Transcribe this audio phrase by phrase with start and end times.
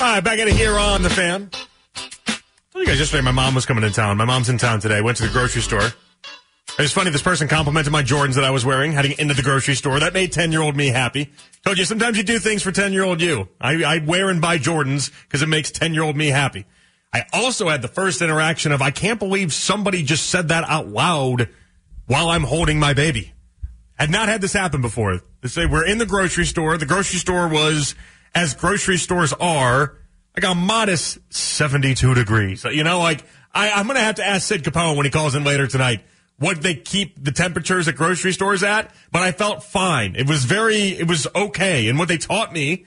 [0.00, 1.50] right, back at it here on the fan.
[1.52, 2.38] I
[2.72, 4.16] told you guys yesterday my mom was coming to town.
[4.16, 5.00] My mom's in town today.
[5.00, 5.82] Went to the grocery store.
[5.82, 7.10] It was funny.
[7.10, 10.00] This person complimented my Jordans that I was wearing heading into the grocery store.
[10.00, 11.30] That made 10 year old me happy.
[11.64, 13.48] Told you sometimes you do things for 10 year old you.
[13.60, 16.64] I, I wear and buy Jordans because it makes 10 year old me happy.
[17.12, 20.88] I also had the first interaction of I can't believe somebody just said that out
[20.88, 21.48] loud
[22.06, 23.32] while I'm holding my baby.
[23.98, 25.20] Had not had this happen before.
[25.42, 26.78] They say we're in the grocery store.
[26.78, 27.94] The grocery store was,
[28.34, 29.96] as grocery stores are,
[30.36, 32.64] like a modest 72 degrees.
[32.64, 35.34] You know, like I, I'm going to have to ask Sid Capone when he calls
[35.34, 36.02] in later tonight
[36.38, 40.16] what they keep the temperatures at grocery stores at, but I felt fine.
[40.16, 41.88] It was very, it was okay.
[41.88, 42.86] And what they taught me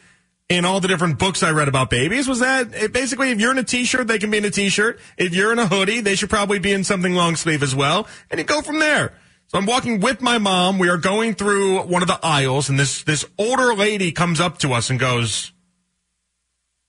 [0.49, 3.51] in all the different books I read about babies was that it basically if you're
[3.51, 4.99] in a t-shirt, they can be in a t-shirt.
[5.17, 8.07] If you're in a hoodie, they should probably be in something long sleeve as well.
[8.31, 9.13] And you go from there.
[9.53, 10.79] So I'm walking with my mom.
[10.79, 14.57] We are going through one of the aisles and this, this older lady comes up
[14.59, 15.51] to us and goes,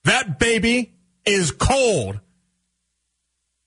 [0.03, 2.19] that baby is cold.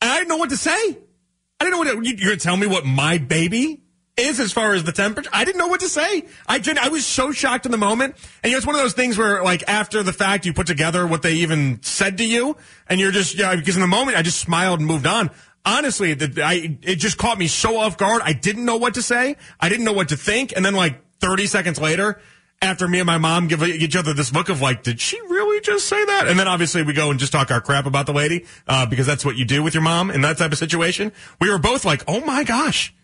[0.01, 0.73] And I didn't know what to say.
[0.73, 3.83] I didn't know what to, you're to tell me what my baby
[4.17, 5.31] is as far as the temperature.
[5.33, 6.25] I didn't know what to say.
[6.49, 8.17] I didn't, I was so shocked in the moment.
[8.43, 10.67] And you know, it's one of those things where like after the fact you put
[10.67, 12.57] together what they even said to you
[12.89, 15.31] and you're just, yeah, because in the moment I just smiled and moved on.
[15.65, 18.23] Honestly, the, I, it just caught me so off guard.
[18.25, 19.37] I didn't know what to say.
[19.61, 20.55] I didn't know what to think.
[20.57, 22.21] And then like 30 seconds later,
[22.61, 25.61] after me and my mom give each other this look of like, did she really
[25.61, 26.27] just say that?
[26.27, 29.07] And then obviously we go and just talk our crap about the lady, uh, because
[29.07, 31.13] that's what you do with your mom in that type of situation.
[31.41, 32.95] We were both like, oh my gosh,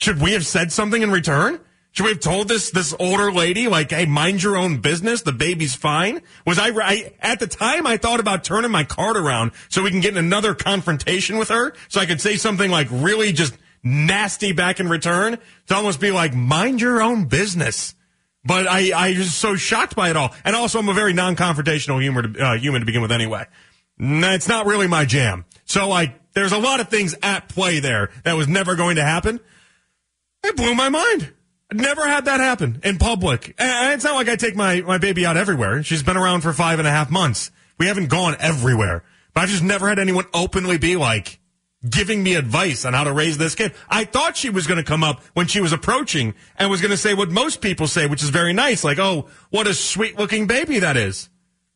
[0.00, 1.60] should we have said something in return?
[1.92, 5.22] Should we have told this this older lady like, "Hey, mind your own business.
[5.22, 6.20] The baby's fine"?
[6.46, 9.90] Was I, I at the time I thought about turning my card around so we
[9.90, 13.56] can get in another confrontation with her, so I could say something like really just
[13.82, 17.94] nasty back in return to almost be like, "Mind your own business."
[18.44, 22.00] But I I was so shocked by it all, and also I'm a very non-confrontational
[22.00, 23.44] humor to, uh, human to begin with anyway.
[23.98, 25.44] It's not really my jam.
[25.64, 29.04] So like, there's a lot of things at play there that was never going to
[29.04, 29.40] happen.
[30.44, 31.32] It blew my mind.
[31.72, 33.54] Never had that happen in public.
[33.58, 35.82] And it's not like I take my, my baby out everywhere.
[35.82, 37.50] She's been around for five and a half months.
[37.78, 39.04] We haven't gone everywhere.
[39.34, 41.38] But I've just never had anyone openly be like,
[41.88, 43.72] giving me advice on how to raise this kid.
[43.88, 46.90] I thought she was going to come up when she was approaching and was going
[46.90, 48.82] to say what most people say, which is very nice.
[48.82, 51.28] Like, oh, what a sweet looking baby that is.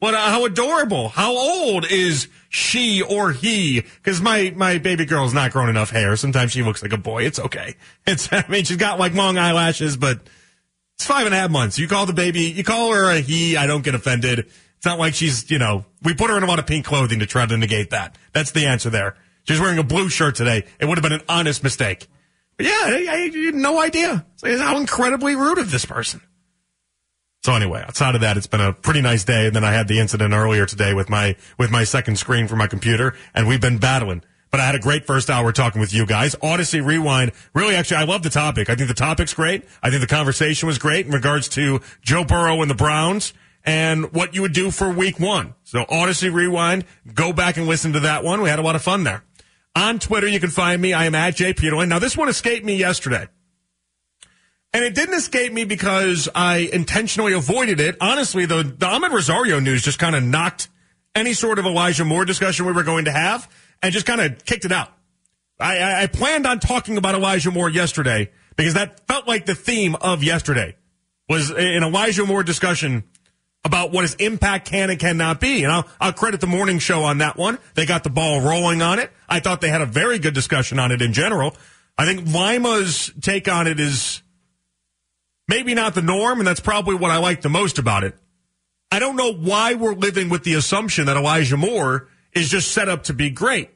[0.03, 1.11] What, uh, how adorable.
[1.11, 3.85] How old is she or he?
[4.03, 6.17] Cause my, my baby girl's not grown enough hair.
[6.17, 7.23] Sometimes she looks like a boy.
[7.23, 7.77] It's okay.
[8.09, 10.19] It's, I mean, she's got like long eyelashes, but
[10.97, 11.79] it's five and a half months.
[11.79, 13.57] You call the baby, you call her a he.
[13.57, 14.41] I don't get offended.
[14.41, 17.21] It's not like she's, you know, we put her in a lot of pink clothing
[17.21, 18.19] to try to negate that.
[18.33, 19.15] That's the answer there.
[19.45, 20.65] She's wearing a blue shirt today.
[20.81, 22.09] It would have been an honest mistake.
[22.57, 24.27] But yeah, I, I had no idea.
[24.35, 26.23] It's like, how incredibly rude of this person.
[27.43, 29.47] So anyway, outside of that, it's been a pretty nice day.
[29.47, 32.55] And then I had the incident earlier today with my, with my second screen for
[32.55, 34.23] my computer and we've been battling.
[34.53, 36.35] But I had a great first hour talking with you guys.
[36.37, 37.33] Audacy Rewind.
[37.55, 38.69] Really, actually, I love the topic.
[38.69, 39.65] I think the topic's great.
[39.83, 43.33] I think the conversation was great in regards to Joe Burrow and the Browns
[43.65, 45.55] and what you would do for week one.
[45.65, 48.43] So Audacy Rewind, go back and listen to that one.
[48.43, 49.25] We had a lot of fun there.
[49.75, 50.93] On Twitter, you can find me.
[50.93, 51.89] I am at Jay Peterlin.
[51.89, 53.29] Now, this one escaped me yesterday.
[54.75, 57.97] And it didn't escape me because I intentionally avoided it.
[58.01, 60.69] Honestly, the, the Amed Rosario news just kind of knocked
[61.15, 63.51] any sort of Elijah Moore discussion we were going to have
[63.83, 64.89] and just kind of kicked it out.
[65.61, 69.95] I, I planned on talking about Elijah Moore yesterday because that felt like the theme
[69.97, 70.77] of yesterday
[71.29, 73.05] was an Elijah Moore discussion
[73.65, 75.63] about what his impact can and cannot be.
[75.63, 77.59] And I'll, I'll credit the morning show on that one.
[77.75, 79.13] They got the ball rolling on it.
[79.29, 81.55] I thought they had a very good discussion on it in general.
[81.97, 84.23] I think Lima's take on it is
[85.49, 88.17] maybe not the norm, and that's probably what I like the most about it.
[88.91, 92.89] I don't know why we're living with the assumption that Elijah Moore is just set
[92.89, 93.71] up to be great.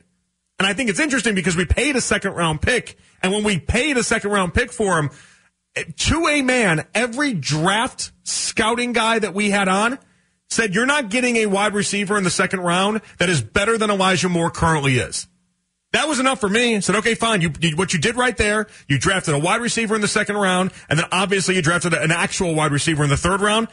[0.58, 3.58] And I think it's interesting because we paid a second round pick, and when we
[3.58, 5.10] paid a second round pick for him,
[5.96, 9.98] to a man, every draft scouting guy that we had on
[10.48, 13.90] said, You're not getting a wide receiver in the second round that is better than
[13.90, 15.26] Elijah Moore currently is.
[15.96, 16.76] That was enough for me.
[16.76, 17.40] I said, okay, fine.
[17.40, 20.36] You, you, what you did right there, you drafted a wide receiver in the second
[20.36, 23.68] round, and then obviously you drafted an actual wide receiver in the third round.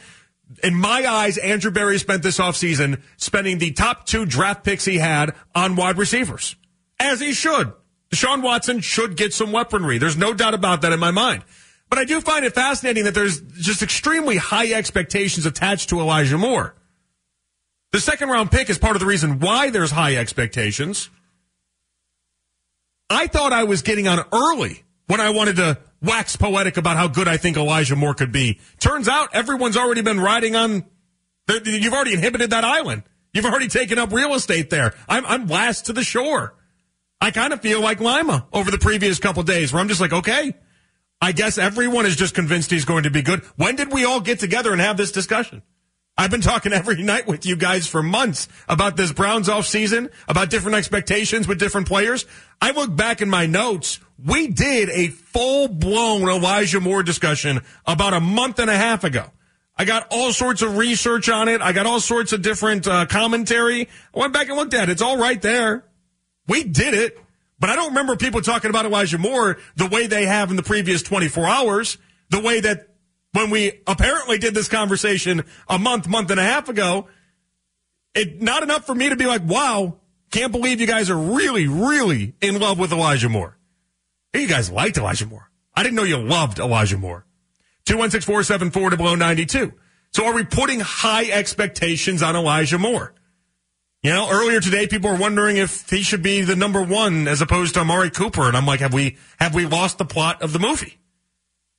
[0.62, 4.96] In my eyes, Andrew Berry spent this offseason spending the top two draft picks he
[4.96, 6.56] had on wide receivers.
[6.98, 7.74] As he should.
[8.10, 9.98] Deshaun Watson should get some weaponry.
[9.98, 11.44] There's no doubt about that in my mind.
[11.90, 16.38] But I do find it fascinating that there's just extremely high expectations attached to Elijah
[16.38, 16.74] Moore.
[17.92, 21.10] The second round pick is part of the reason why there's high expectations.
[23.10, 27.08] I thought I was getting on early when I wanted to wax poetic about how
[27.08, 28.60] good I think Elijah Moore could be.
[28.78, 30.84] Turns out everyone's already been riding on,
[31.64, 33.02] you've already inhibited that island.
[33.32, 34.94] You've already taken up real estate there.
[35.08, 36.54] I'm, I'm last to the shore.
[37.20, 40.12] I kind of feel like Lima over the previous couple days where I'm just like,
[40.12, 40.54] okay,
[41.20, 43.42] I guess everyone is just convinced he's going to be good.
[43.56, 45.62] When did we all get together and have this discussion?
[46.16, 50.10] I've been talking every night with you guys for months about this Browns off season,
[50.28, 52.24] about different expectations with different players.
[52.62, 53.98] I look back in my notes.
[54.24, 59.26] We did a full blown Elijah Moore discussion about a month and a half ago.
[59.76, 61.60] I got all sorts of research on it.
[61.60, 63.88] I got all sorts of different uh, commentary.
[64.14, 64.92] I went back and looked at it.
[64.92, 65.84] It's all right there.
[66.46, 67.18] We did it,
[67.58, 70.62] but I don't remember people talking about Elijah Moore the way they have in the
[70.62, 71.98] previous 24 hours,
[72.30, 72.93] the way that
[73.34, 77.08] when we apparently did this conversation a month, month and a half ago,
[78.14, 79.98] it not enough for me to be like, wow,
[80.30, 83.58] can't believe you guys are really, really in love with Elijah Moore.
[84.32, 85.50] Hey, you guys liked Elijah Moore.
[85.74, 87.26] I didn't know you loved Elijah Moore.
[87.86, 89.72] 216-474 to below 92.
[90.12, 93.14] So are we putting high expectations on Elijah Moore?
[94.04, 97.40] You know, earlier today, people were wondering if he should be the number one as
[97.40, 98.46] opposed to Amari Cooper.
[98.46, 100.98] And I'm like, have we, have we lost the plot of the movie?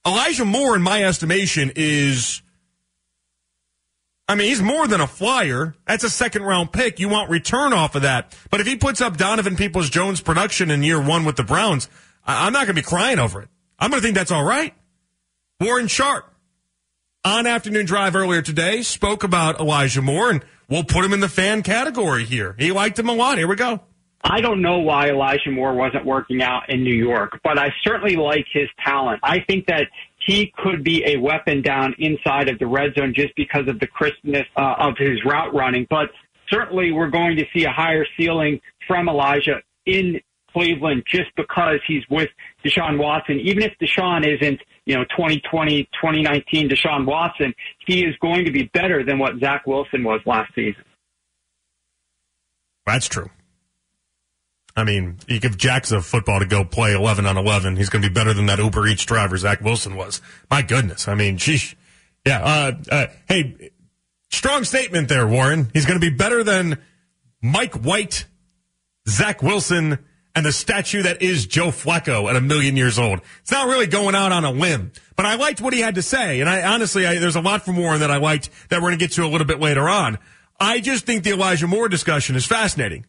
[0.06, 2.42] Elijah Moore, in my estimation, is,
[4.28, 5.76] I mean, he's more than a flyer.
[5.88, 7.00] That's a second round pick.
[7.00, 8.38] You want return off of that.
[8.52, 11.90] But if he puts up Donovan Peoples Jones production in year one with the Browns,
[12.26, 13.50] I'm not going to be crying over it.
[13.80, 14.74] I'm going to think that's all right.
[15.60, 16.32] Warren Sharp
[17.24, 21.30] on afternoon drive earlier today spoke about Elijah Moore, and we'll put him in the
[21.30, 22.56] fan category here.
[22.60, 23.38] He liked him a lot.
[23.38, 23.82] Here we go.
[24.28, 28.16] I don't know why Elijah Moore wasn't working out in New York, but I certainly
[28.16, 29.20] like his talent.
[29.22, 29.88] I think that
[30.18, 33.86] he could be a weapon down inside of the red zone just because of the
[33.86, 35.86] crispness uh, of his route running.
[35.92, 36.10] But
[36.50, 40.20] certainly we're going to see a higher ceiling from Elijah in
[40.52, 42.30] Cleveland just because he's with
[42.66, 43.40] Deshaun Watson.
[43.40, 47.54] Even if Deshaun isn't, you know, 2020, 2019 Deshaun Watson,
[47.86, 50.84] he is going to be better than what Zach Wilson was last season.
[52.88, 53.30] That's true.
[54.76, 57.78] I mean, you give Jacks a football to go play 11 on 11.
[57.78, 60.22] He's going to be better than that Uber Eats driver Zach Wilson was.
[60.52, 61.08] My goodness.
[61.08, 61.76] I mean, sheesh.
[62.26, 62.44] Yeah.
[62.44, 63.72] Uh, uh, hey,
[64.30, 65.70] strong statement there, Warren.
[65.74, 66.80] He's going to be better than
[67.42, 68.26] Mike White,
[69.08, 70.00] Zach Wilson,
[70.36, 73.22] and the statue that is Joe Flacco at a million years old.
[73.42, 76.02] It's not really going out on a limb, but I liked what he had to
[76.02, 76.42] say.
[76.42, 79.00] And I honestly, I, there's a lot from Warren that I liked that we're going
[79.00, 80.18] to get to a little bit later on.
[80.60, 83.06] I just think the Elijah Moore discussion is fascinating.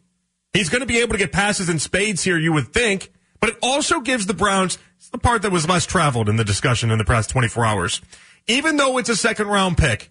[0.53, 3.49] He's going to be able to get passes in spades here, you would think, but
[3.49, 4.77] it also gives the Browns
[5.11, 8.01] the part that was less traveled in the discussion in the past 24 hours.
[8.47, 10.09] Even though it's a second round pick,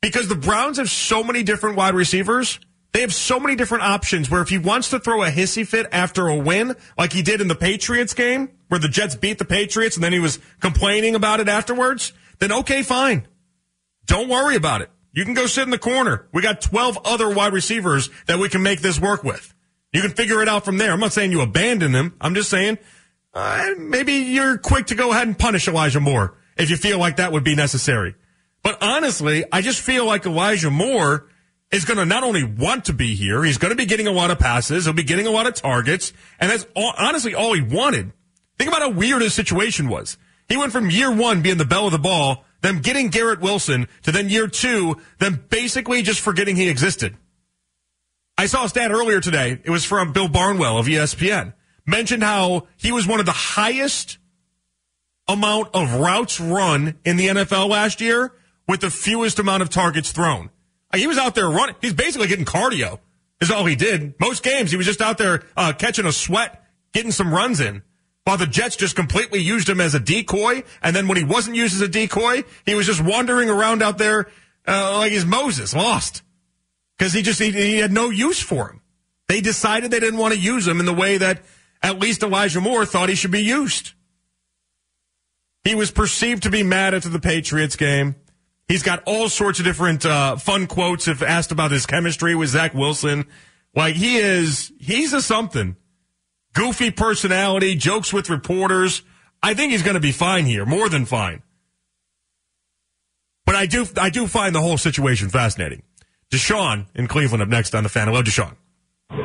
[0.00, 2.58] because the Browns have so many different wide receivers,
[2.92, 5.86] they have so many different options where if he wants to throw a hissy fit
[5.92, 9.44] after a win, like he did in the Patriots game, where the Jets beat the
[9.44, 13.26] Patriots and then he was complaining about it afterwards, then okay, fine.
[14.06, 14.90] Don't worry about it.
[15.12, 16.28] You can go sit in the corner.
[16.32, 19.54] We got 12 other wide receivers that we can make this work with.
[19.96, 20.92] You can figure it out from there.
[20.92, 22.14] I'm not saying you abandon him.
[22.20, 22.76] I'm just saying
[23.32, 27.16] uh, maybe you're quick to go ahead and punish Elijah Moore if you feel like
[27.16, 28.14] that would be necessary.
[28.62, 31.28] But honestly, I just feel like Elijah Moore
[31.70, 34.12] is going to not only want to be here, he's going to be getting a
[34.12, 37.54] lot of passes, he'll be getting a lot of targets, and that's all, honestly all
[37.54, 38.12] he wanted.
[38.58, 40.18] Think about how weird his situation was.
[40.46, 43.88] He went from year one being the belle of the ball, then getting Garrett Wilson,
[44.02, 47.16] to then year two, then basically just forgetting he existed.
[48.38, 49.58] I saw a stat earlier today.
[49.64, 51.54] It was from Bill Barnwell of ESPN.
[51.86, 54.18] Mentioned how he was one of the highest
[55.26, 58.34] amount of routes run in the NFL last year
[58.68, 60.50] with the fewest amount of targets thrown.
[60.94, 61.76] He was out there running.
[61.80, 62.98] He's basically getting cardio
[63.40, 64.14] is all he did.
[64.20, 66.62] Most games he was just out there uh, catching a sweat,
[66.92, 67.82] getting some runs in.
[68.24, 71.56] While the Jets just completely used him as a decoy, and then when he wasn't
[71.56, 74.28] used as a decoy, he was just wandering around out there
[74.66, 76.22] uh, like he's Moses, lost
[76.98, 78.80] because he just he, he had no use for him.
[79.28, 81.42] They decided they didn't want to use him in the way that
[81.82, 83.92] at least Elijah Moore thought he should be used.
[85.64, 88.14] He was perceived to be mad after the Patriots game.
[88.68, 92.50] He's got all sorts of different uh, fun quotes if asked about his chemistry with
[92.50, 93.26] Zach Wilson.
[93.74, 95.76] Like he is, he's a something.
[96.54, 99.02] Goofy personality, jokes with reporters.
[99.42, 101.42] I think he's going to be fine here, more than fine.
[103.44, 105.82] But I do, I do find the whole situation fascinating.
[106.30, 108.08] Deshaun in Cleveland up next on the fan.
[108.08, 108.54] Hello, Deshaun.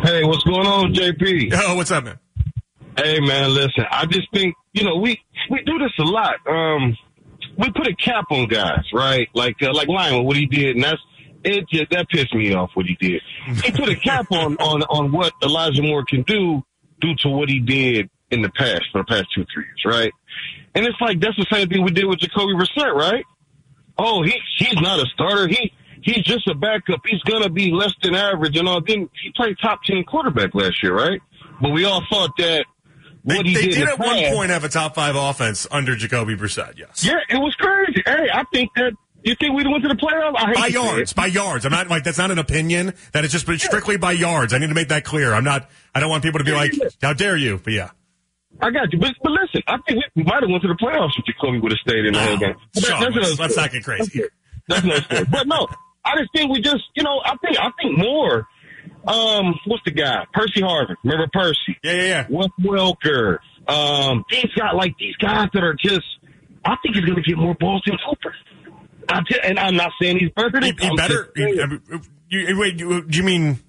[0.03, 1.53] Hey, what's going on, JP?
[1.55, 2.19] Oh, what's up, man?
[2.97, 6.35] Hey, man, listen, I just think, you know, we, we do this a lot.
[6.47, 6.95] Um,
[7.57, 9.27] we put a cap on guys, right?
[9.33, 11.01] Like, uh, like Lyman, what he did, and that's,
[11.43, 13.21] it just, that pissed me off what he did.
[13.63, 16.61] He put a cap on, on, on what Elijah Moore can do
[16.99, 20.11] due to what he did in the past, for the past two, three years, right?
[20.75, 23.25] And it's like, that's the same thing we did with Jacoby Brissett, right?
[23.97, 25.47] Oh, he, he's not a starter.
[25.47, 27.01] He, he's just a backup.
[27.05, 28.81] He's gonna be less than average and all.
[28.81, 31.21] Then he played top ten quarterback last year, right?
[31.61, 32.65] But we all thought that
[33.23, 36.77] They, they did, did at one point have a top five offense under Jacoby Brissett.
[36.77, 37.05] Yes.
[37.05, 38.01] Yeah, it was crazy.
[38.05, 38.93] Hey, I think that
[39.23, 40.33] you think we'd went to the playoffs.
[40.37, 40.73] I by to say it.
[40.73, 41.65] yards, by yards.
[41.65, 42.93] I'm not like that's not an opinion.
[43.13, 44.53] That is just strictly by yards.
[44.53, 45.33] I need to make that clear.
[45.33, 45.69] I'm not.
[45.93, 47.91] I don't want people to be like, "How dare you?" But yeah,
[48.59, 48.97] I got you.
[48.97, 51.71] But, but listen, I think we might have went to the playoffs if Jacoby would
[51.71, 52.53] have stayed in the whole game.
[52.53, 53.55] That- that's let's, another let's story.
[53.57, 54.23] not get crazy.
[54.67, 55.25] That's no story.
[55.29, 55.67] But no,
[56.03, 58.47] I just think we just, you know, I think I think more.
[59.07, 60.25] Um, what's the guy?
[60.33, 60.95] Percy Harvin.
[61.03, 61.77] Remember Percy?
[61.83, 62.25] Yeah, yeah, yeah.
[62.29, 63.37] Wes Welker.
[63.67, 66.05] Um, these got like these guys that are just.
[66.63, 68.35] I think he's going to get more balls than Cooper.
[69.09, 70.59] I tell, and I'm not saying he's better.
[70.61, 71.31] He, he better.
[71.35, 71.79] he-
[72.29, 73.59] you, wait, you, do you mean?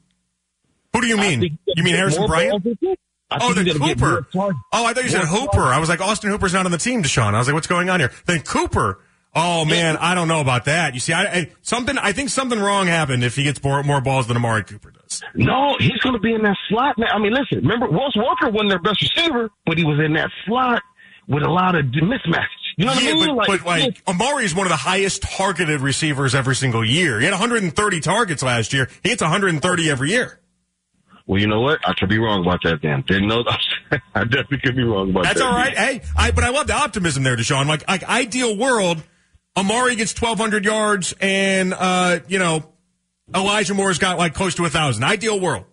[0.93, 1.59] Who do you mean?
[1.67, 2.63] You mean Harrison Bryant?
[2.63, 2.97] balls than Cooper.
[3.31, 4.27] I Oh, think then he's gonna get Cooper.
[4.73, 5.63] Oh, I thought you said Hooper.
[5.63, 7.33] I was like, Austin Hooper's not on the team, Deshaun.
[7.35, 8.13] I was like, what's going on here?
[8.27, 9.01] Then Cooper.
[9.35, 10.93] Oh man, I don't know about that.
[10.93, 11.97] You see, I, I something.
[11.97, 15.23] I think something wrong happened if he gets more, more balls than Amari Cooper does.
[15.35, 17.09] No, he's going to be in that slot, man.
[17.13, 20.31] I mean, listen, remember, Wes Welker wasn't their best receiver, but he was in that
[20.45, 20.83] slot
[21.29, 22.47] with a lot of mismatches.
[22.77, 23.37] You know what yeah, I mean?
[23.37, 27.19] but, but like Amari is one of the highest targeted receivers every single year.
[27.19, 28.89] He had 130 targets last year.
[29.03, 30.41] He hits 130 every year.
[31.27, 31.81] well, you know what?
[31.87, 33.03] I could be wrong about that, Dan.
[33.07, 33.45] Didn't know.
[34.15, 35.45] I definitely could be wrong about That's that.
[35.45, 35.77] That's all right.
[35.77, 37.67] Hey, I but I love the optimism there, Deshaun.
[37.67, 39.03] Like like ideal world,
[39.57, 42.73] Amari gets 1,200 yards, and uh, you know
[43.35, 45.05] Elijah Moore's got like close to a thousand.
[45.05, 45.65] Ideal world.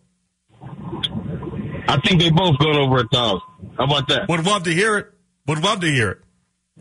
[0.61, 3.41] I think they both going over a thousand.
[3.77, 4.27] How about that?
[4.29, 5.07] Would love to hear it.
[5.47, 6.17] Would love to hear it.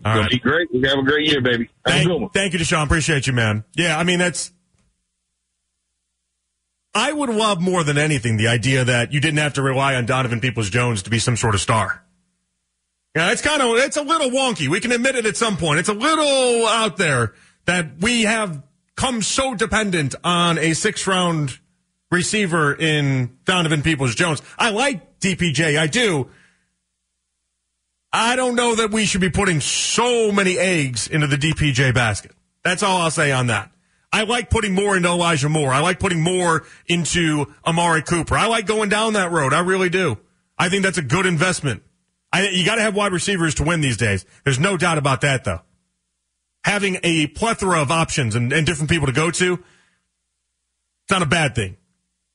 [0.04, 0.30] All Gonna right.
[0.30, 0.68] be great.
[0.72, 1.68] We have a great year, baby.
[1.86, 2.20] Have a good one.
[2.30, 2.84] Thank, thank you, Deshaun.
[2.84, 3.64] Appreciate you, man.
[3.74, 4.52] Yeah, I mean that's.
[6.94, 10.06] I would love more than anything the idea that you didn't have to rely on
[10.06, 12.04] Donovan Peoples Jones to be some sort of star.
[13.18, 14.68] Yeah, it's kind of it's a little wonky.
[14.68, 15.80] We can admit it at some point.
[15.80, 17.34] It's a little out there
[17.64, 18.62] that we have
[18.94, 21.58] come so dependent on a six round
[22.12, 24.40] receiver in Donovan Peoples Jones.
[24.56, 26.28] I like DPJ, I do.
[28.12, 32.30] I don't know that we should be putting so many eggs into the DPJ basket.
[32.62, 33.72] That's all I'll say on that.
[34.12, 35.72] I like putting more into Elijah Moore.
[35.72, 38.36] I like putting more into Amari Cooper.
[38.36, 39.52] I like going down that road.
[39.52, 40.18] I really do.
[40.56, 41.82] I think that's a good investment.
[42.32, 44.24] I, you got to have wide receivers to win these days.
[44.44, 45.60] There's no doubt about that, though.
[46.64, 51.26] Having a plethora of options and, and different people to go to, it's not a
[51.26, 51.76] bad thing.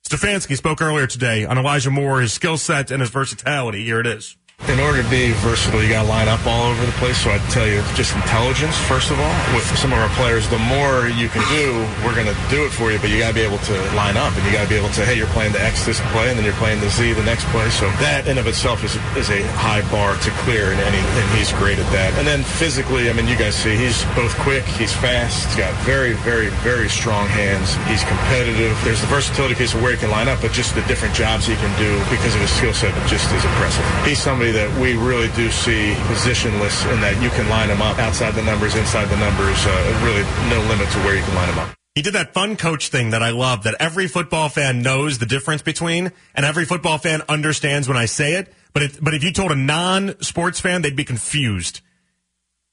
[0.07, 3.85] Stefanski spoke earlier today on Elijah Moore, his skill set, and his versatility.
[3.85, 4.35] Here it is.
[4.72, 7.19] In order to be versatile, you got to line up all over the place.
[7.19, 9.36] So I'd tell you just intelligence, first of all.
[9.53, 12.72] With some of our players, the more you can do, we're going to do it
[12.72, 14.69] for you, but you got to be able to line up and you got to
[14.69, 16.79] be able to, say, hey, you're playing the X this play and then you're playing
[16.79, 17.69] the Z the next play.
[17.69, 21.27] So that in of itself is, is a high bar to clear and, and, and
[21.38, 22.15] he's great at that.
[22.17, 25.75] And then physically, I mean, you guys see he's both quick, he's fast, he's got
[25.83, 27.75] very, very, very strong hands.
[27.91, 28.74] He's competitive.
[28.81, 31.45] There's the versatility piece of where he can line up, but just the different jobs
[31.45, 33.86] he can do because of his skill set just is impressive.
[34.07, 37.97] He's somebody that we really do see positionless in that you can line him up
[38.00, 39.57] outside the numbers, inside the numbers.
[39.65, 41.75] Uh, really, no limit to where you can line him up.
[41.95, 45.27] He did that fun coach thing that I love that every football fan knows the
[45.27, 48.51] difference between and every football fan understands when I say it.
[48.73, 51.81] But it, but if you told a non-sports fan, they'd be confused.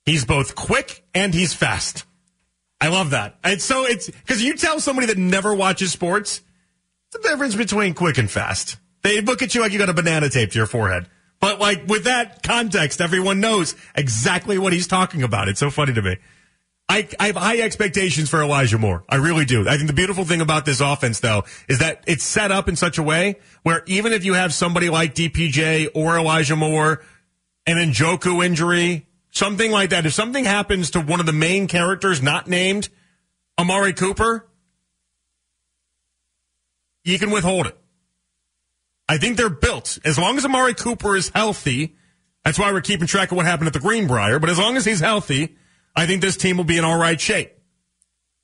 [0.06, 2.04] He's both quick and he's fast.
[2.80, 3.36] I love that.
[3.44, 6.40] It's so it's because you tell somebody that never watches sports,
[7.12, 8.78] the difference between quick and fast.
[9.02, 11.08] They look at you like you got a banana taped to your forehead.
[11.40, 15.48] But like with that context, everyone knows exactly what he's talking about.
[15.48, 16.16] It's so funny to me.
[16.90, 19.04] I, I have high expectations for Elijah Moore.
[19.08, 19.66] I really do.
[19.68, 22.74] I think the beautiful thing about this offense, though, is that it's set up in
[22.74, 27.00] such a way where even if you have somebody like DPJ or Elijah Moore,
[27.64, 32.20] an Njoku injury, something like that, if something happens to one of the main characters
[32.20, 32.88] not named
[33.56, 34.48] Amari Cooper,
[37.04, 37.78] you can withhold it.
[39.10, 39.98] I think they're built.
[40.04, 41.96] As long as Amari Cooper is healthy,
[42.44, 44.84] that's why we're keeping track of what happened at the Greenbrier, but as long as
[44.84, 45.56] he's healthy,
[45.96, 47.52] I think this team will be in all right shape.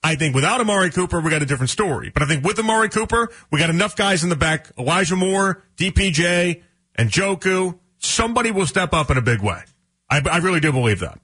[0.03, 2.11] I think without Amari Cooper, we got a different story.
[2.11, 4.73] But I think with Amari Cooper, we got enough guys in the back.
[4.77, 6.65] Elijah Moore, DPJ,
[6.97, 7.79] and Njoku.
[7.99, 9.63] Somebody will step up in a big way.
[10.11, 11.21] I, I really do believe that.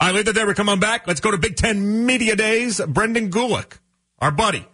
[0.00, 1.06] I All right, later there, we come on back.
[1.06, 2.78] Let's go to Big Ten Media Days.
[2.78, 3.78] Brendan Gulick,
[4.18, 4.66] our buddy,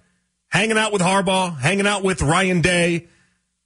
[0.49, 3.07] hanging out with Harbaugh, hanging out with Ryan Day.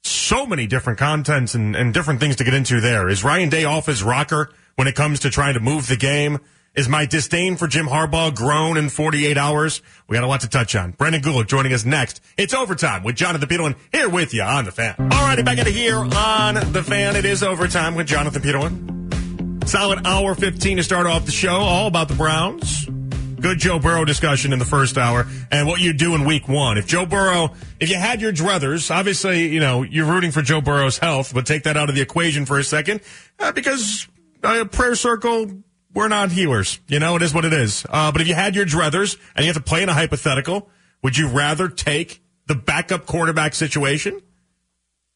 [0.05, 3.09] So many different contents and, and different things to get into there.
[3.09, 6.39] Is Ryan Day off his rocker when it comes to trying to move the game?
[6.75, 9.83] Is my disdain for Jim Harbaugh grown in 48 hours?
[10.09, 10.93] We got a lot to touch on.
[10.93, 12.23] Brendan Gulick joining us next.
[12.39, 14.95] It's overtime with Jonathan Peterlin here with you on the fan.
[14.95, 17.15] Alrighty, back at it here on the fan.
[17.15, 19.69] It is overtime with Jonathan Peterlin.
[19.69, 21.57] Solid hour 15 to start off the show.
[21.57, 22.89] All about the Browns.
[23.43, 26.79] Good Joe Burrow discussion in the first hour and what you do in week one.
[26.79, 30.61] If Joe Burrow, if you had your druthers, obviously, you know, you're rooting for Joe
[30.61, 33.01] Burrow's health, but take that out of the equation for a second
[33.41, 34.07] uh, because
[34.45, 35.51] uh, prayer circle,
[35.93, 36.79] we're not healers.
[36.87, 37.85] You know, it is what it is.
[37.91, 40.71] Uh, but if you had your druthers and you have to play in a hypothetical,
[41.03, 44.21] would you rather take the backup quarterback situation?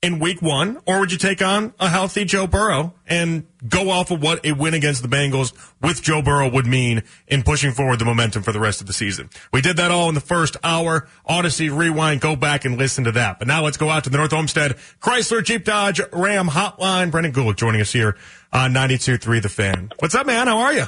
[0.07, 4.13] In week one, or would you take on a healthy Joe Burrow and go off
[4.13, 7.99] of what a win against the Bengals with Joe Burrow would mean in pushing forward
[7.99, 9.29] the momentum for the rest of the season?
[9.53, 11.09] We did that all in the first hour.
[11.29, 13.41] Audacy Rewind, go back and listen to that.
[13.41, 17.11] But now let's go out to the North Olmsted Chrysler Jeep Dodge Ram Hotline.
[17.11, 18.17] Brendan Gulick joining us here
[18.53, 19.91] on 92.3 The Fan.
[19.99, 20.47] What's up, man?
[20.47, 20.85] How are you?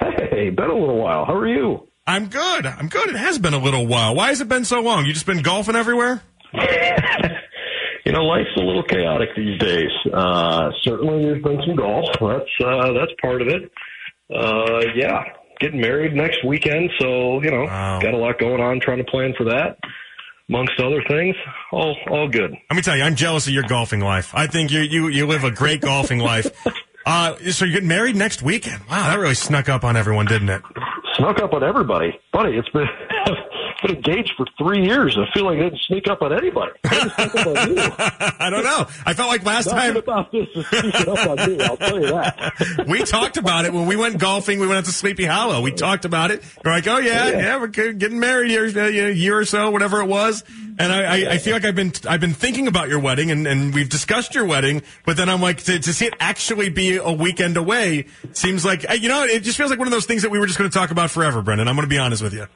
[0.00, 1.24] Hey, been a little while.
[1.26, 1.86] How are you?
[2.08, 2.66] I'm good.
[2.66, 3.08] I'm good.
[3.08, 4.16] It has been a little while.
[4.16, 5.06] Why has it been so long?
[5.06, 6.22] You just been golfing everywhere?
[8.08, 9.90] you know, life's a little chaotic these days.
[10.10, 12.06] Uh, certainly there's been some golf.
[12.18, 13.70] That's, uh, that's part of it.
[14.34, 15.24] Uh, yeah,
[15.60, 16.90] getting married next weekend.
[16.98, 18.00] So, you know, wow.
[18.00, 19.76] got a lot going on trying to plan for that.
[20.48, 21.36] Amongst other things,
[21.70, 22.52] all all good.
[22.70, 24.34] Let me tell you, I'm jealous of your golfing life.
[24.34, 26.46] I think you you you live a great golfing life.
[27.06, 28.82] Uh, so you're getting married next weekend?
[28.90, 30.60] Wow, that really snuck up on everyone, didn't it?
[31.14, 32.58] Snuck up on everybody, buddy.
[32.58, 32.84] It's been
[33.82, 35.16] been engaged for three years.
[35.18, 36.72] I feel like I didn't sneak up on anybody.
[36.84, 38.86] I, I don't know.
[39.06, 41.60] I felt like last Nothing time about this is sneaking up on me.
[41.60, 42.84] I'll tell you that.
[42.88, 44.58] we talked about it when we went golfing.
[44.58, 45.60] We went out to Sleepy Hollow.
[45.60, 46.42] We talked about it.
[46.64, 50.00] We're like, oh yeah, yeah, yeah we're getting married here, a year or so, whatever
[50.00, 50.44] it was.
[50.80, 53.48] And I, I, I, feel like I've been I've been thinking about your wedding, and,
[53.48, 54.82] and we've discussed your wedding.
[55.04, 58.88] But then I'm like, to, to see it actually be a weekend away seems like
[58.88, 60.58] eh, you know, it just feels like one of those things that we were just
[60.58, 61.66] going to talk about forever, Brendan.
[61.66, 62.46] I'm going to be honest with you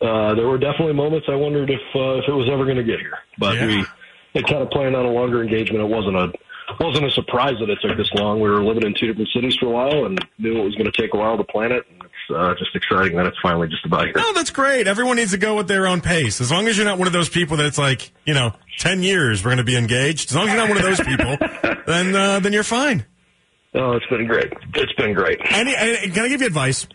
[0.00, 2.84] uh, there were definitely moments I wondered if uh, if it was ever going to
[2.84, 3.18] get here.
[3.38, 3.66] But yeah.
[3.66, 3.84] we
[4.34, 5.82] had kind of planned on a longer engagement.
[5.82, 6.32] It wasn't a
[6.80, 8.40] wasn't a surprise that it took this long.
[8.40, 10.90] We were living in two different cities for a while and knew it was going
[10.90, 11.84] to take a while to plan it.
[11.90, 14.14] And it's uh, just exciting that it's finally just about here.
[14.16, 14.86] No, that's great.
[14.86, 16.40] Everyone needs to go at their own pace.
[16.40, 19.02] As long as you're not one of those people that it's like, you know, 10
[19.02, 20.30] years we're going to be engaged.
[20.30, 21.36] As long as you're not one of those people,
[21.86, 23.04] then uh, then you're fine.
[23.74, 24.52] Oh, it's been great.
[24.74, 25.38] It's been great.
[25.50, 25.74] Any,
[26.10, 26.86] can I give you advice?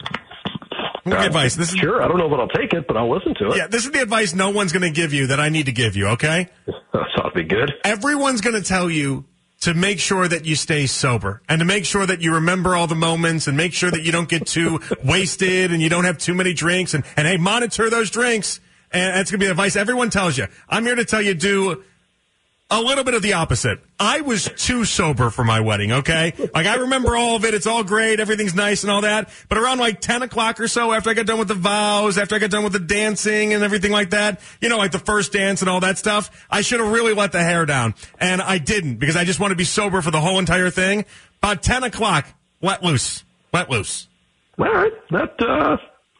[1.05, 1.55] Uh, advice.
[1.55, 2.01] This is, sure.
[2.01, 3.57] I don't know if I'll take it, but I'll listen to it.
[3.57, 5.71] Yeah, this is the advice no one's going to give you that I need to
[5.71, 6.07] give you.
[6.09, 6.47] Okay.
[6.93, 7.73] That'll be good.
[7.83, 9.25] Everyone's going to tell you
[9.61, 12.87] to make sure that you stay sober and to make sure that you remember all
[12.87, 16.17] the moments and make sure that you don't get too wasted and you don't have
[16.17, 18.59] too many drinks and, and hey, monitor those drinks.
[18.91, 20.47] And that's going to be advice everyone tells you.
[20.67, 21.83] I'm here to tell you do
[22.71, 23.79] a little bit of the opposite.
[23.99, 26.33] I was too sober for my wedding, okay?
[26.53, 27.53] Like, I remember all of it.
[27.53, 28.21] It's all great.
[28.21, 29.29] Everything's nice and all that.
[29.49, 32.33] But around like 10 o'clock or so, after I got done with the vows, after
[32.33, 35.33] I got done with the dancing and everything like that, you know, like the first
[35.33, 37.93] dance and all that stuff, I should have really let the hair down.
[38.19, 41.03] And I didn't because I just want to be sober for the whole entire thing.
[41.43, 42.25] About 10 o'clock,
[42.61, 43.25] let loose.
[43.53, 44.07] Let loose.
[44.57, 44.93] All right.
[45.11, 45.75] That, uh,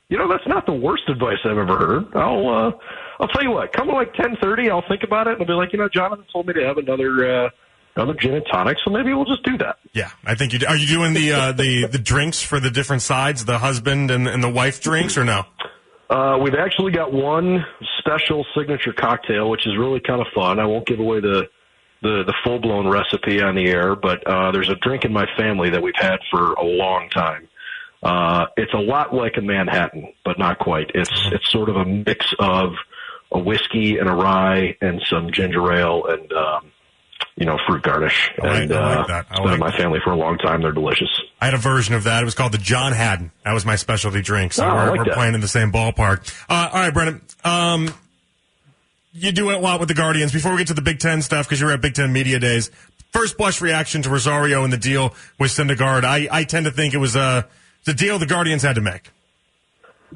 [0.09, 2.13] you know, that's not the worst advice I've ever heard.
[2.13, 2.71] I'll, uh,
[3.21, 3.71] I'll tell you what.
[3.71, 6.25] Come like ten thirty, I'll think about it and I'll be like, you know, Jonathan
[6.33, 7.49] told me to have another uh,
[7.95, 9.77] another gin and tonic, so maybe we'll just do that.
[9.93, 10.59] Yeah, I think you.
[10.59, 10.65] Do.
[10.65, 14.27] Are you doing the uh, the the drinks for the different sides, the husband and,
[14.27, 15.43] and the wife drinks, or no?
[16.09, 17.65] Uh, we've actually got one
[17.99, 20.59] special signature cocktail, which is really kind of fun.
[20.59, 21.47] I won't give away the
[22.01, 25.27] the, the full blown recipe on the air, but uh, there's a drink in my
[25.37, 27.47] family that we've had for a long time.
[28.01, 30.89] Uh, it's a lot like a Manhattan, but not quite.
[30.95, 32.73] It's it's sort of a mix of
[33.31, 36.71] a whiskey and a rye and some ginger ale and um,
[37.35, 38.31] you know fruit garnish.
[38.41, 39.25] I like, and I like that.
[39.29, 40.61] I it's been in my family for a long time.
[40.61, 41.09] They're delicious.
[41.39, 42.21] I had a version of that.
[42.21, 43.31] It was called the John Haddon.
[43.45, 44.53] That was my specialty drink.
[44.53, 46.33] So oh, we're, like we're playing in the same ballpark.
[46.49, 47.21] Uh, all right, Brennan.
[47.43, 47.93] Um,
[49.13, 50.31] you do a lot with the Guardians.
[50.31, 52.71] Before we get to the Big Ten stuff, because you're at Big Ten Media Days,
[53.11, 56.03] first blush reaction to Rosario and the deal with Syndergaard.
[56.03, 57.47] I, I tend to think it was a,
[57.85, 59.09] the deal the Guardians had to make.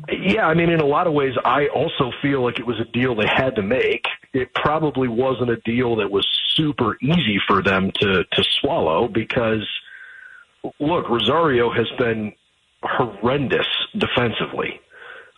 [0.09, 2.85] Yeah, I mean, in a lot of ways, I also feel like it was a
[2.85, 4.05] deal they had to make.
[4.33, 9.65] It probably wasn't a deal that was super easy for them to to swallow because,
[10.79, 12.33] look, Rosario has been
[12.83, 14.81] horrendous defensively,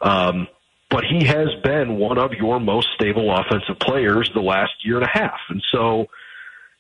[0.02, 0.48] um,
[0.90, 5.06] but he has been one of your most stable offensive players the last year and
[5.06, 6.08] a half, and so.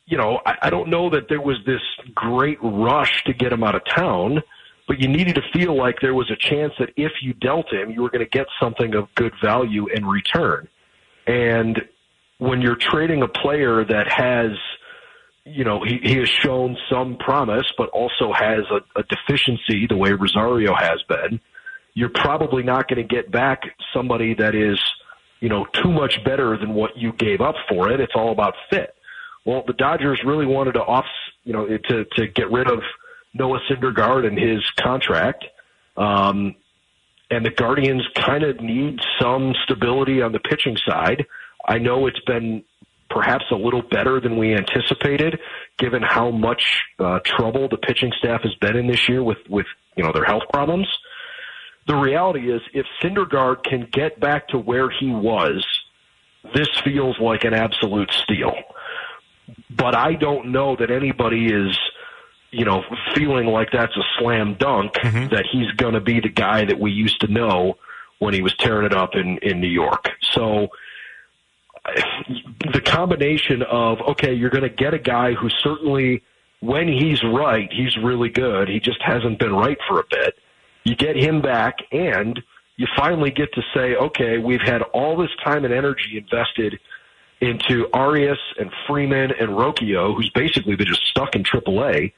[0.09, 1.81] You know, I, I don't know that there was this
[2.15, 4.41] great rush to get him out of town
[4.87, 7.91] but you needed to feel like there was a chance that if you dealt him,
[7.91, 10.67] you were going to get something of good value in return.
[11.27, 11.81] And
[12.37, 14.51] when you're trading a player that has,
[15.43, 19.97] you know, he, he has shown some promise, but also has a, a deficiency the
[19.97, 21.41] way Rosario has been,
[21.93, 24.79] you're probably not going to get back somebody that is,
[25.41, 27.99] you know, too much better than what you gave up for it.
[27.99, 28.95] It's all about fit.
[29.45, 31.05] Well, the Dodgers really wanted to off,
[31.43, 32.79] you know, to to get rid of
[33.37, 35.45] Noah Syndergaard and his contract.
[35.95, 36.55] Um,
[37.29, 41.25] and the Guardians kind of need some stability on the pitching side.
[41.65, 42.63] I know it's been
[43.09, 45.39] perhaps a little better than we anticipated,
[45.77, 49.65] given how much uh, trouble the pitching staff has been in this year with with
[49.95, 50.87] you know their health problems.
[51.87, 55.65] The reality is, if Syndergaard can get back to where he was,
[56.53, 58.53] this feels like an absolute steal.
[59.69, 61.77] But I don't know that anybody is,
[62.57, 65.33] you know, feeling like that's a slam dunk mm-hmm.
[65.33, 67.77] that he's going to be the guy that we used to know
[68.17, 70.09] when he was tearing it up in in New York.
[70.31, 70.69] So
[72.73, 76.23] the combination of okay, you're going to get a guy who certainly,
[76.59, 78.69] when he's right, he's really good.
[78.69, 80.33] He just hasn't been right for a bit.
[80.83, 82.41] You get him back, and
[82.77, 86.79] you finally get to say, okay, we've had all this time and energy invested
[87.39, 92.13] into Arias and Freeman and Rocchio, who's basically been just stuck in AAA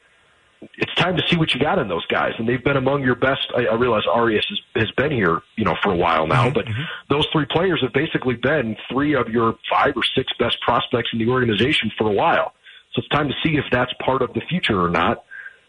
[0.62, 2.34] it's time to see what you got in those guys.
[2.38, 3.48] And they've been among your best.
[3.56, 6.54] I, I realize Arias has, has been here, you know, for a while now, mm-hmm.
[6.54, 6.84] but mm-hmm.
[7.10, 11.20] those three players have basically been three of your five or six best prospects in
[11.20, 12.54] the organization for a while.
[12.94, 15.24] So it's time to see if that's part of the future or not.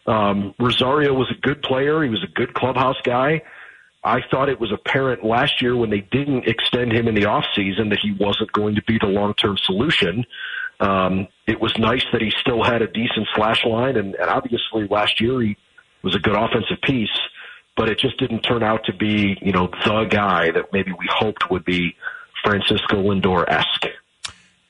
[0.07, 2.03] Um, Rosario was a good player.
[2.03, 3.43] He was a good clubhouse guy.
[4.03, 7.45] I thought it was apparent last year when they didn't extend him in the off
[7.55, 10.25] season that he wasn't going to be the long term solution.
[10.81, 14.87] Um, it was nice that he still had a decent slash line, and, and obviously
[14.89, 15.55] last year he
[16.01, 17.17] was a good offensive piece,
[17.77, 21.07] but it just didn't turn out to be, you know, the guy that maybe we
[21.07, 21.95] hoped would be
[22.43, 23.85] Francisco Lindor esque.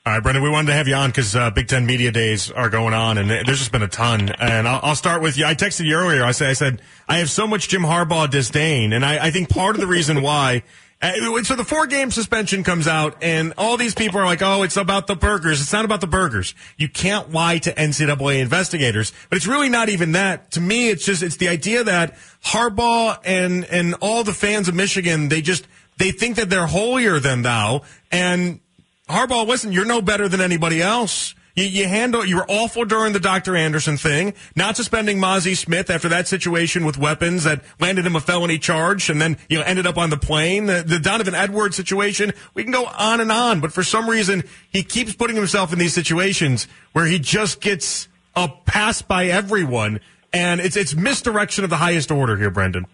[0.04, 2.50] All right, Brendan, we wanted to have you on because uh, Big Ten Media Days
[2.50, 4.30] are going on, and there's just been a ton.
[4.30, 5.46] And I'll, I'll, start with you.
[5.46, 6.24] I texted you earlier.
[6.24, 9.48] I said, I said, I have so much Jim Harbaugh disdain, and I, I think
[9.48, 10.64] part of the reason why
[11.02, 14.62] uh, so the four game suspension comes out and all these people are like, oh,
[14.62, 15.60] it's about the burgers.
[15.60, 16.54] It's not about the burgers.
[16.76, 20.52] You can't lie to NCAA investigators, but it's really not even that.
[20.52, 24.76] To me, it's just, it's the idea that Harbaugh and, and all the fans of
[24.76, 25.66] Michigan, they just,
[25.98, 27.82] they think that they're holier than thou.
[28.12, 28.60] And
[29.08, 31.34] Harbaugh, listen, you're no better than anybody else.
[31.54, 33.56] You, you handle, you were awful during the Dr.
[33.56, 38.20] Anderson thing, not suspending Mazi Smith after that situation with weapons that landed him a
[38.20, 40.66] felony charge and then, you know, ended up on the plane.
[40.66, 44.44] The, the Donovan Edwards situation, we can go on and on, but for some reason,
[44.70, 50.00] he keeps putting himself in these situations where he just gets a pass by everyone.
[50.32, 52.86] And it's, it's misdirection of the highest order here, Brendan.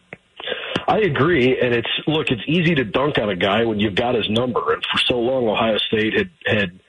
[0.88, 4.14] I agree, and it's look, it's easy to dunk on a guy when you've got
[4.14, 6.80] his number, and for so long Ohio State had had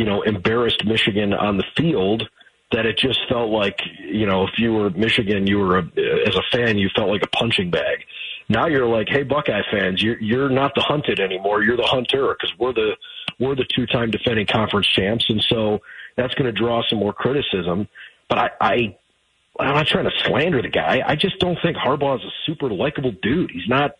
[0.00, 2.26] you know, embarrassed Michigan on the field
[2.72, 5.82] that it just felt like, you know, if you were Michigan, you were a,
[6.26, 8.06] as a fan, you felt like a punching bag.
[8.48, 11.62] Now you're like, hey, Buckeye fans, you're you're not the hunted anymore.
[11.62, 12.96] You're the hunter because we're the
[13.38, 15.82] we're the two time defending conference champs, and so
[16.16, 17.86] that's going to draw some more criticism.
[18.30, 18.96] But I, I
[19.58, 21.02] I'm not trying to slander the guy.
[21.06, 23.50] I just don't think Harbaugh is a super likable dude.
[23.50, 23.96] He's not.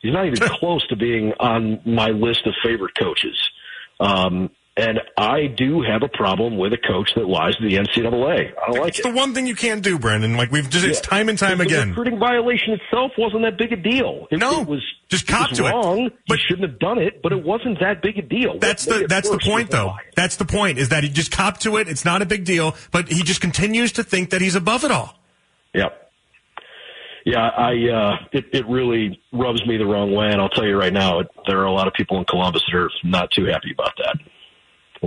[0.00, 3.50] He's not even close to being on my list of favorite coaches.
[4.00, 8.52] Um, and I do have a problem with a coach that lies to the NCAA.
[8.60, 9.02] I don't like it's it.
[9.04, 10.36] the one thing you can't do, Brandon.
[10.36, 10.90] Like we've just, yeah.
[10.90, 11.90] it's time and time the again.
[11.90, 14.26] The recruiting violation itself wasn't that big a deal.
[14.32, 16.06] It, no, it was just cop to wrong.
[16.06, 16.12] it.
[16.26, 17.22] But you shouldn't have done it.
[17.22, 18.58] But it wasn't that big a deal.
[18.58, 19.94] That's the that's the point, though.
[20.16, 20.78] That's the point.
[20.78, 21.88] Is that he just cop to it.
[21.88, 24.90] It's not a big deal, but he just continues to think that he's above it
[24.90, 25.16] all.
[25.74, 26.00] Yep.
[27.24, 30.76] Yeah, I uh, it it really rubs me the wrong way, and I'll tell you
[30.76, 33.46] right now, it, there are a lot of people in Columbus that are not too
[33.46, 34.16] happy about that.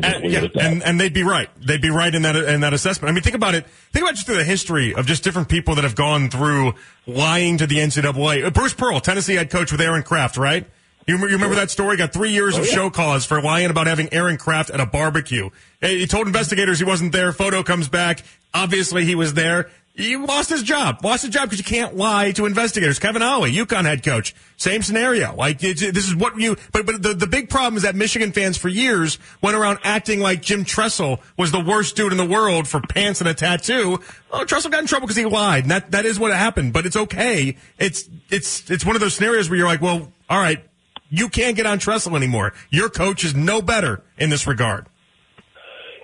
[0.03, 1.49] And, yeah, and, and they'd be right.
[1.59, 3.09] They'd be right in that in that assessment.
[3.09, 3.65] I mean, think about it.
[3.91, 6.73] Think about just through the history of just different people that have gone through
[7.05, 8.45] lying to the NCAA.
[8.45, 10.65] Uh, Bruce Pearl, Tennessee head coach with Aaron Craft, right?
[11.07, 11.95] You, you remember that story?
[11.95, 12.73] Got three years oh, of yeah.
[12.73, 15.49] show cause for lying about having Aaron Craft at a barbecue.
[15.79, 17.31] He told investigators he wasn't there.
[17.31, 18.23] Photo comes back.
[18.53, 19.69] Obviously, he was there.
[19.97, 21.03] He lost his job.
[21.03, 22.99] Lost his job because you can't lie to investigators.
[22.99, 25.35] Kevin Ollie, UConn head coach, same scenario.
[25.35, 26.55] Like this is what you.
[26.71, 30.19] But but the the big problem is that Michigan fans for years went around acting
[30.19, 33.99] like Jim Tressel was the worst dude in the world for pants and a tattoo.
[34.31, 35.63] Oh, Tressel got in trouble because he lied.
[35.63, 36.73] And that that is what happened.
[36.73, 37.57] But it's okay.
[37.79, 40.63] It's it's it's one of those scenarios where you're like, well, all right,
[41.09, 42.53] you can't get on Tressel anymore.
[42.69, 44.85] Your coach is no better in this regard.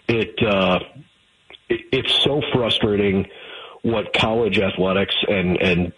[0.08, 0.79] It uh,
[1.69, 3.27] it, it's so frustrating
[3.84, 5.93] what college athletics and and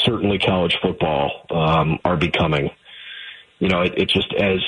[0.00, 2.70] certainly college football um, are becoming.
[3.60, 4.60] You know, it, it just as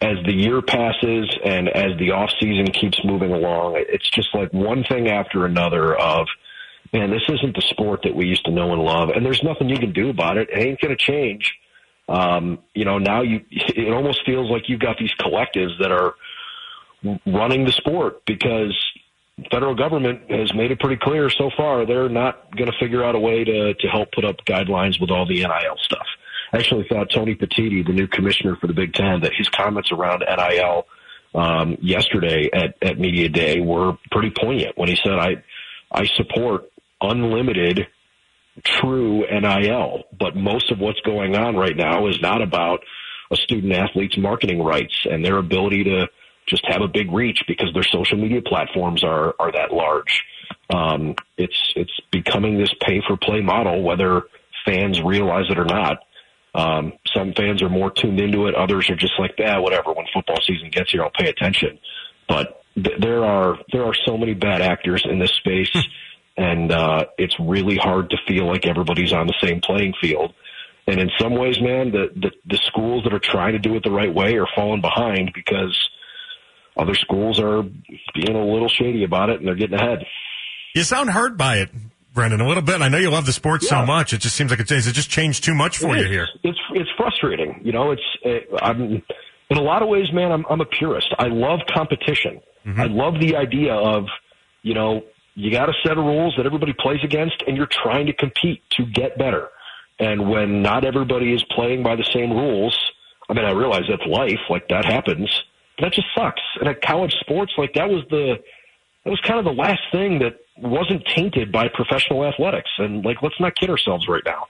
[0.00, 4.52] as the year passes and as the off season keeps moving along, it's just like
[4.52, 6.26] one thing after another of
[6.92, 9.68] man, this isn't the sport that we used to know and love, and there's nothing
[9.68, 10.48] you can do about it.
[10.50, 11.54] It ain't going to change.
[12.08, 16.14] Um, you know, now you it almost feels like you've got these collectives that are
[17.26, 18.76] running the sport because
[19.50, 23.14] federal government has made it pretty clear so far they're not going to figure out
[23.14, 26.06] a way to to help put up guidelines with all the NIL stuff.
[26.52, 29.90] I actually thought Tony Petitti, the new commissioner for the Big Ten, that his comments
[29.90, 30.86] around NIL
[31.34, 35.42] um, yesterday at, at media day were pretty poignant when he said, "I
[35.90, 37.86] I support unlimited."
[38.64, 42.80] True NIL, but most of what's going on right now is not about
[43.30, 46.06] a student athlete's marketing rights and their ability to
[46.46, 50.22] just have a big reach because their social media platforms are are that large.
[50.72, 54.22] Um, it's it's becoming this pay for play model, whether
[54.64, 55.98] fans realize it or not.
[56.54, 58.54] Um, some fans are more tuned into it.
[58.54, 59.92] Others are just like, yeah, whatever.
[59.92, 61.78] When football season gets here, I'll pay attention.
[62.28, 65.74] But th- there are there are so many bad actors in this space,
[66.36, 70.34] and uh, it's really hard to feel like everybody's on the same playing field.
[70.86, 73.84] And in some ways, man, the, the the schools that are trying to do it
[73.84, 75.78] the right way are falling behind because
[76.76, 77.62] other schools are
[78.14, 80.04] being a little shady about it and they're getting ahead.
[80.74, 81.70] You sound hurt by it,
[82.14, 82.80] Brendan, a little bit.
[82.80, 83.68] I know you love the sport Yeah.
[83.80, 84.12] so much.
[84.12, 86.10] It just seems like it's, it just changed too much for It you is.
[86.10, 86.28] here.
[86.44, 87.60] It's it's frustrating.
[87.62, 89.02] You know, it's uh, I'm
[89.50, 90.32] in a lot of ways, man.
[90.32, 91.08] I'm I'm a purist.
[91.18, 92.40] I love competition.
[92.76, 94.06] I love the idea of
[94.62, 95.02] you know
[95.34, 98.62] you got a set of rules that everybody plays against, and you're trying to compete
[98.76, 99.48] to get better.
[99.98, 102.76] And when not everybody is playing by the same rules,
[103.28, 104.38] I mean, I realize that's life.
[104.48, 105.28] Like that happens.
[105.82, 106.40] That just sucks.
[106.58, 108.36] And at college sports, like that was the
[109.04, 112.70] that was kind of the last thing that wasn't tainted by professional athletics.
[112.78, 114.46] And like, let's not kid ourselves right now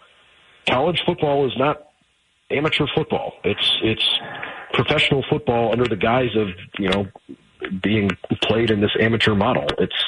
[0.69, 1.89] college football is not
[2.51, 3.35] amateur football.
[3.45, 4.19] It's it's
[4.73, 7.07] professional football under the guise of you know
[7.83, 8.11] being
[8.43, 9.67] played in this amateur model.
[9.79, 10.05] It's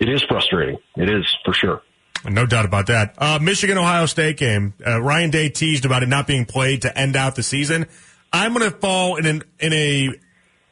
[0.00, 0.78] it is frustrating.
[0.96, 1.82] It is for sure.
[2.24, 3.14] No doubt about that.
[3.16, 4.74] Uh, Michigan Ohio State game.
[4.84, 7.86] Uh, Ryan Day teased about it not being played to end out the season.
[8.32, 10.10] I'm going to fall in an, in a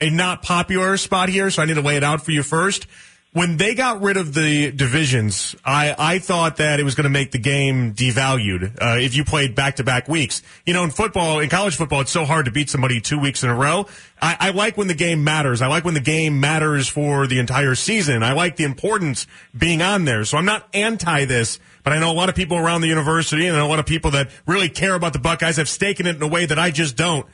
[0.01, 2.87] a not popular spot here, so I need to lay it out for you first.
[3.33, 7.11] When they got rid of the divisions, I, I thought that it was going to
[7.11, 10.43] make the game devalued uh, if you played back to back weeks.
[10.65, 13.45] You know, in football, in college football, it's so hard to beat somebody two weeks
[13.45, 13.89] in a row.
[14.23, 15.61] I, I like when the game matters.
[15.61, 18.23] I like when the game matters for the entire season.
[18.23, 20.25] I like the importance being on there.
[20.25, 23.47] So I'm not anti this, but I know a lot of people around the university
[23.47, 26.23] and a lot of people that really care about the Buckeyes have staken it in
[26.23, 27.27] a way that I just don't.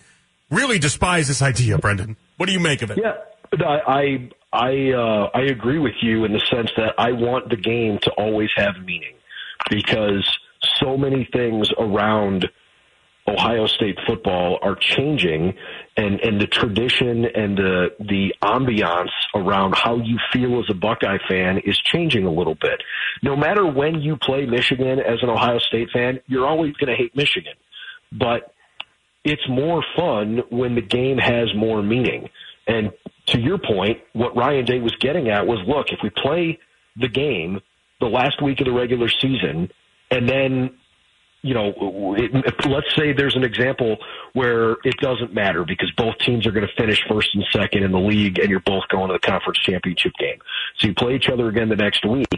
[0.53, 2.17] Really despise this idea, Brendan.
[2.37, 2.99] What do you make of it?
[2.99, 3.15] Yeah,
[3.67, 7.99] I I uh, I agree with you in the sense that I want the game
[8.03, 9.15] to always have meaning
[9.71, 10.29] because
[10.79, 12.51] so many things around
[13.27, 15.55] Ohio State football are changing
[15.97, 21.19] and, and the tradition and the, the ambiance around how you feel as a Buckeye
[21.29, 22.83] fan is changing a little bit.
[23.23, 26.97] No matter when you play Michigan as an Ohio State fan, you're always going to
[26.97, 27.55] hate Michigan.
[28.11, 28.53] But
[29.25, 32.29] it's more fun when the game has more meaning.
[32.67, 32.93] And
[33.27, 36.59] to your point, what Ryan Day was getting at was look, if we play
[36.97, 37.61] the game
[38.01, 39.71] the last week of the regular season
[40.11, 40.71] and then
[41.45, 42.31] you know, it,
[42.69, 43.97] let's say there's an example
[44.33, 47.91] where it doesn't matter because both teams are going to finish first and second in
[47.91, 50.39] the league and you're both going to the conference championship game.
[50.79, 52.29] So you play each other again the next week.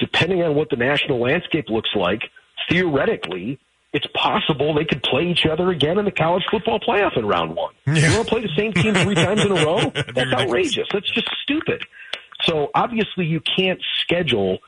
[0.00, 2.22] Depending on what the national landscape looks like,
[2.68, 3.60] theoretically,
[3.92, 7.56] it's possible they could play each other again in the college football playoff in round
[7.56, 7.74] one.
[7.86, 8.10] Yeah.
[8.10, 9.80] You want to play the same team three times in a row?
[10.14, 10.86] That's outrageous.
[10.92, 11.82] That's just stupid.
[12.42, 14.58] So obviously you can't schedule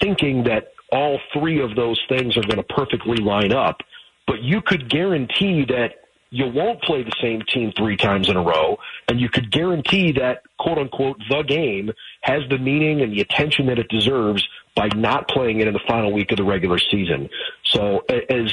[0.00, 3.80] thinking that all three of those things are going to perfectly line up,
[4.26, 5.94] but you could guarantee that
[6.30, 8.76] you won't play the same team three times in a row,
[9.08, 13.66] and you could guarantee that quote unquote the game has the meaning and the attention
[13.66, 17.28] that it deserves by not playing it in the final week of the regular season.
[17.64, 18.52] So as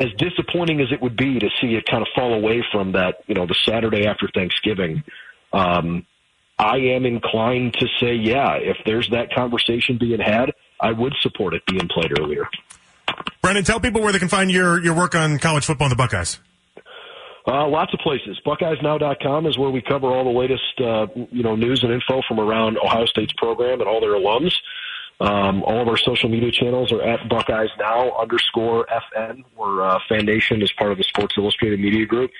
[0.00, 3.22] as disappointing as it would be to see it kind of fall away from that,
[3.26, 5.04] you know, the Saturday after Thanksgiving,
[5.52, 6.06] um,
[6.58, 11.54] I am inclined to say, yeah, if there's that conversation being had, I would support
[11.54, 12.48] it being played earlier.
[13.42, 15.96] Brendan, tell people where they can find your, your work on college football and the
[15.96, 16.40] Buckeyes.
[17.46, 18.40] Uh, lots of places.
[18.46, 22.38] BuckeyesNow.com is where we cover all the latest, uh, you know, news and info from
[22.38, 24.52] around Ohio State's program and all their alums.
[25.22, 29.44] Um, all of our social media channels are at Buckeyes Now underscore FN.
[29.56, 32.32] We're uh, Fan Nation is part of the Sports Illustrated Media Group.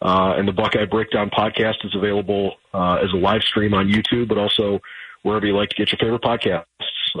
[0.00, 4.28] Uh, and the Buckeye Breakdown podcast is available uh, as a live stream on YouTube,
[4.28, 4.80] but also
[5.22, 6.64] wherever you like to get your favorite podcasts.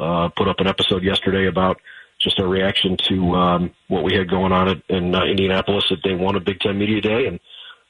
[0.00, 1.78] Uh, put up an episode yesterday about
[2.18, 6.00] just our reaction to um, what we had going on at, in uh, Indianapolis at
[6.00, 7.38] day one of Big Ten Media Day, and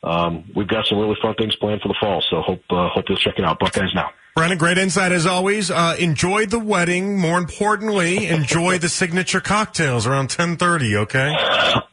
[0.02, 2.20] um, we've got some really fun things planned for the fall.
[2.28, 3.60] So hope uh, hope you'll check it out.
[3.60, 4.10] Buckeyes now.
[4.34, 5.70] Brendan, great insight as always.
[5.70, 7.18] Uh, enjoy the wedding.
[7.18, 11.34] More importantly, enjoy the signature cocktails around 1030, okay?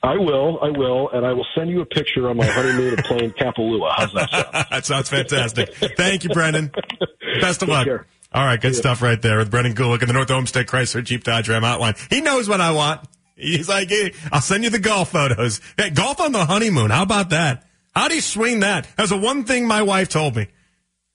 [0.01, 3.03] I will, I will, and I will send you a picture on my honeymoon of
[3.05, 3.91] playing Kapalua.
[3.97, 4.65] How's that sound?
[4.71, 5.73] that sounds fantastic.
[5.97, 6.71] Thank you, Brendan.
[7.41, 7.85] Best of Take luck.
[7.85, 8.07] care.
[8.31, 11.25] All right, good stuff right there with Brendan Gulick and the North Olmsted Chrysler Jeep
[11.25, 11.95] Dodge Ram Outline.
[12.09, 13.01] He knows what I want.
[13.35, 15.59] He's like, hey, I'll send you the golf photos.
[15.77, 16.89] Hey, golf on the honeymoon.
[16.91, 17.65] How about that?
[17.93, 18.85] How do you swing that?
[18.95, 20.47] That was the one thing my wife told me.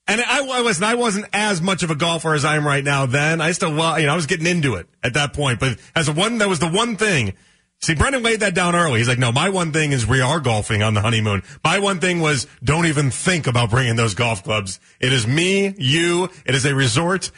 [0.07, 2.83] And I, I wasn't, I wasn't as much of a golfer as I am right
[2.83, 3.41] now then.
[3.41, 5.59] I still, you know, I was getting into it at that point.
[5.59, 7.33] But as a one, that was the one thing.
[7.81, 8.99] See, Brendan laid that down early.
[8.99, 11.43] He's like, no, my one thing is we are golfing on the honeymoon.
[11.63, 14.79] My one thing was don't even think about bringing those golf clubs.
[14.99, 16.29] It is me, you.
[16.45, 17.31] It is a resort.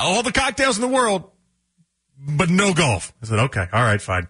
[0.00, 1.30] All the cocktails in the world,
[2.18, 3.12] but no golf.
[3.22, 4.28] I said, okay, all right, fine.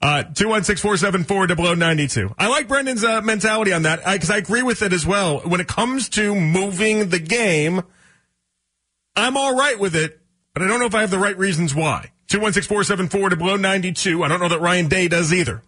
[0.00, 2.32] Uh, 216-474-0092.
[2.38, 5.40] I like Brendan's uh, mentality on that because I, I agree with it as well.
[5.40, 7.82] When it comes to moving the game,
[9.16, 10.20] I'm all right with it,
[10.54, 12.12] but I don't know if I have the right reasons why.
[12.28, 14.24] 216-474-0092.
[14.24, 15.62] I don't know that Ryan Day does either.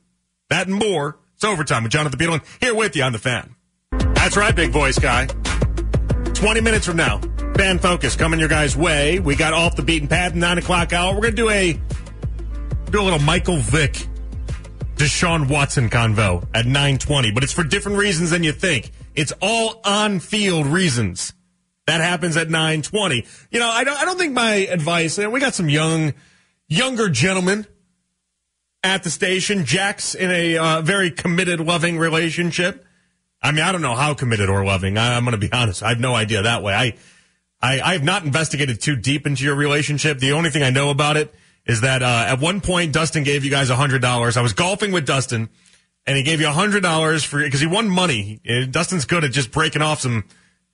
[0.48, 1.18] That and more.
[1.34, 3.56] It's overtime with Jonathan Peterlin here with you on the fan.
[3.90, 5.26] That's right, big voice guy.
[6.34, 7.20] 20 minutes from now,
[7.56, 9.18] fan focus coming your guys' way.
[9.18, 11.14] We got off the beaten path, 9 o'clock hour.
[11.14, 11.72] We're going to do a,
[12.90, 14.06] do a little Michael Vick
[15.00, 18.92] Deshaun Watson convo at 920, but it's for different reasons than you think.
[19.14, 21.32] It's all on field reasons.
[21.86, 23.24] That happens at 920.
[23.50, 26.12] You know, I don't, I don't think my advice, we got some young,
[26.68, 27.66] younger gentlemen
[28.84, 29.64] at the station.
[29.64, 32.84] Jack's in a uh, very committed, loving relationship.
[33.42, 34.98] I mean, I don't know how committed or loving.
[34.98, 35.82] I, am going to be honest.
[35.82, 36.74] I have no idea that way.
[36.74, 36.94] I,
[37.62, 40.18] I, I have not investigated too deep into your relationship.
[40.18, 41.34] The only thing I know about it
[41.66, 44.36] is that uh, at one point Dustin gave you guys a hundred dollars.
[44.36, 45.48] I was golfing with Dustin,
[46.06, 48.40] and he gave you a hundred dollars for because he won money.
[48.70, 50.24] Dustin's good at just breaking off some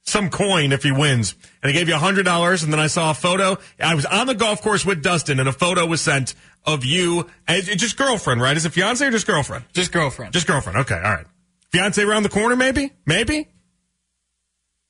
[0.03, 2.63] some coin if he wins, and he gave you a hundred dollars.
[2.63, 3.59] And then I saw a photo.
[3.81, 7.27] I was on the golf course with Dustin, and a photo was sent of you
[7.47, 8.57] and just girlfriend, right?
[8.57, 9.65] Is it fiance or just girlfriend?
[9.73, 10.33] Just girlfriend.
[10.33, 10.79] Just girlfriend.
[10.79, 11.27] Okay, all right.
[11.73, 13.49] Fiance around the corner, maybe, maybe.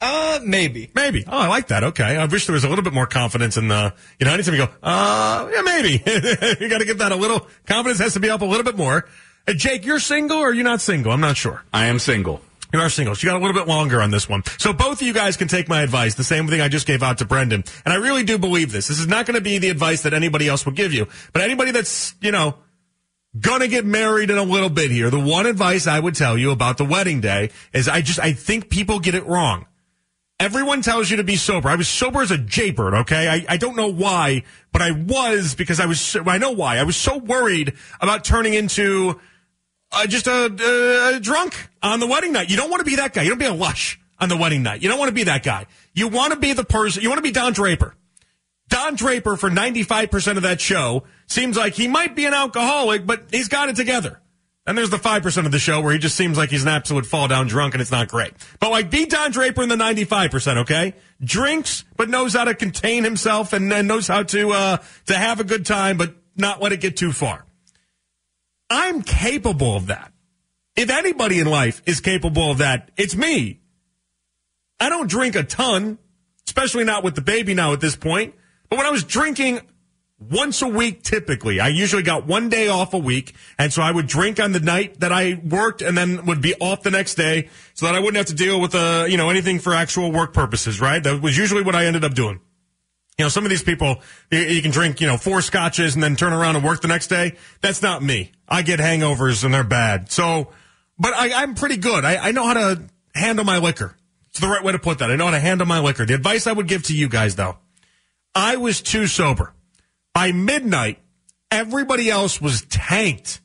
[0.01, 0.91] Uh, maybe.
[0.95, 1.25] Maybe.
[1.27, 1.85] Oh, I like that.
[1.85, 2.17] Okay.
[2.17, 4.67] I wish there was a little bit more confidence in the, you know, anytime you
[4.67, 5.93] go, uh, yeah, maybe.
[6.61, 8.77] you got to give that a little, confidence has to be up a little bit
[8.77, 9.09] more.
[9.49, 11.13] Uh, Jake, you're single or you're not single?
[11.13, 11.63] I'm not sure.
[11.73, 12.43] I am single.
[12.75, 13.15] You are single.
[13.15, 14.43] So you got a little bit longer on this one.
[14.59, 17.03] So both of you guys can take my advice, the same thing I just gave
[17.03, 17.65] out to Brendan.
[17.85, 18.89] And I really do believe this.
[18.89, 21.07] This is not going to be the advice that anybody else would give you.
[21.33, 22.57] But anybody that's, you know,
[23.39, 26.51] gonna get married in a little bit here, the one advice I would tell you
[26.51, 29.67] about the wedding day is I just, I think people get it wrong.
[30.39, 31.69] Everyone tells you to be sober.
[31.69, 33.27] I was sober as a jaybird, okay?
[33.27, 36.77] I, I don't know why, but I was because I was, so, I know why.
[36.77, 37.73] I was so worried
[38.03, 39.19] about turning into
[39.93, 42.51] uh, just a, a, drunk on the wedding night.
[42.51, 43.23] You don't want to be that guy.
[43.23, 44.83] You don't be a lush on the wedding night.
[44.83, 45.67] You don't want to be that guy.
[45.95, 47.95] You want to be the person, you want to be Don Draper.
[48.69, 53.25] Don Draper for 95% of that show seems like he might be an alcoholic, but
[53.31, 54.21] he's got it together.
[54.67, 57.07] And there's the 5% of the show where he just seems like he's an absolute
[57.07, 58.33] fall down drunk and it's not great.
[58.59, 60.95] But like beat Don Draper in the 95%, okay?
[61.23, 65.39] Drinks, but knows how to contain himself and, and knows how to, uh, to have
[65.39, 67.47] a good time, but not let it get too far.
[68.69, 70.13] I'm capable of that.
[70.75, 73.61] If anybody in life is capable of that, it's me.
[74.81, 75.99] I don't drink a ton,
[76.47, 78.35] especially not with the baby now at this point.
[78.69, 79.61] But when I was drinking
[80.19, 81.61] once a week typically.
[81.61, 84.61] I usually got one day off a week, and so I would drink on the
[84.61, 87.99] night that I worked and then would be off the next day so that I
[87.99, 91.03] wouldn't have to deal with uh, you know, anything for actual work purposes, right?
[91.03, 92.41] That was usually what I ended up doing.
[93.19, 96.03] You know, some of these people, you, you can drink, you know, four scotches and
[96.03, 97.37] then turn around and work the next day.
[97.63, 98.33] That's not me.
[98.47, 100.11] I get hangovers and they're bad.
[100.11, 100.49] So,
[100.99, 102.05] but I, I'm pretty good.
[102.05, 102.83] I, I know how to
[103.15, 103.97] handle my liquor.
[104.29, 105.11] It's the right way to put that.
[105.11, 106.05] I know how to handle my liquor.
[106.05, 107.57] The advice I would give to you guys though,
[108.35, 109.55] I was too sober.
[110.17, 110.99] By midnight,
[111.51, 113.43] everybody else was tanked.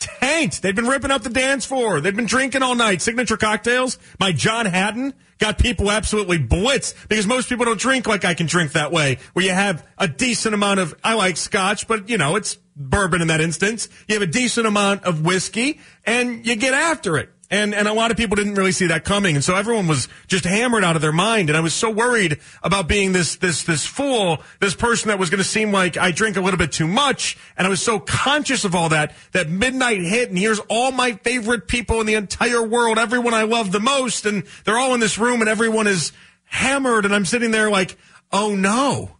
[0.00, 0.62] Tanked.
[0.62, 2.00] They'd been ripping up the dance floor.
[2.00, 3.02] They'd been drinking all night.
[3.02, 3.98] Signature cocktails.
[4.18, 8.46] My John Hatton got people absolutely blitzed because most people don't drink like I can
[8.46, 12.16] drink that way, where you have a decent amount of, I like scotch, but you
[12.16, 13.90] know, it's bourbon in that instance.
[14.08, 17.28] You have a decent amount of whiskey and you get after it.
[17.52, 19.34] And, and a lot of people didn't really see that coming.
[19.34, 21.50] And so everyone was just hammered out of their mind.
[21.50, 25.28] And I was so worried about being this, this, this fool, this person that was
[25.28, 27.36] going to seem like I drink a little bit too much.
[27.58, 31.12] And I was so conscious of all that, that midnight hit and here's all my
[31.12, 34.24] favorite people in the entire world, everyone I love the most.
[34.24, 36.12] And they're all in this room and everyone is
[36.44, 37.04] hammered.
[37.04, 37.98] And I'm sitting there like,
[38.32, 39.10] oh no.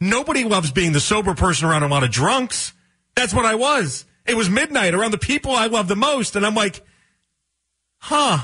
[0.00, 2.72] Nobody loves being the sober person around a lot of drunks.
[3.14, 4.06] That's what I was.
[4.26, 6.82] It was midnight around the people I love the most, and I'm like,
[7.98, 8.38] huh.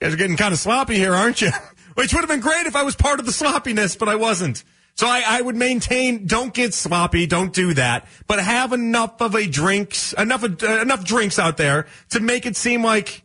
[0.00, 1.50] You guys are getting kind of sloppy here, aren't you?
[1.94, 4.64] Which would have been great if I was part of the sloppiness, but I wasn't.
[4.94, 9.34] So I, I, would maintain, don't get sloppy, don't do that, but have enough of
[9.34, 13.22] a drinks, enough uh, enough drinks out there to make it seem like,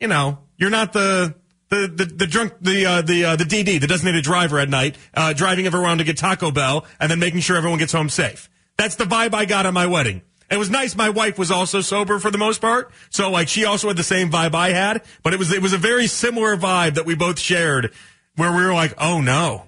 [0.00, 1.36] you know, you're not the,
[1.68, 4.96] the, the, the drunk, the, uh, the, uh, the DD, the designated driver at night,
[5.14, 8.50] uh, driving everyone to get Taco Bell and then making sure everyone gets home safe.
[8.78, 10.22] That's the vibe I got on my wedding.
[10.50, 10.96] It was nice.
[10.96, 14.02] My wife was also sober for the most part, so like she also had the
[14.02, 15.02] same vibe I had.
[15.22, 17.92] But it was it was a very similar vibe that we both shared,
[18.36, 19.64] where we were like, "Oh no,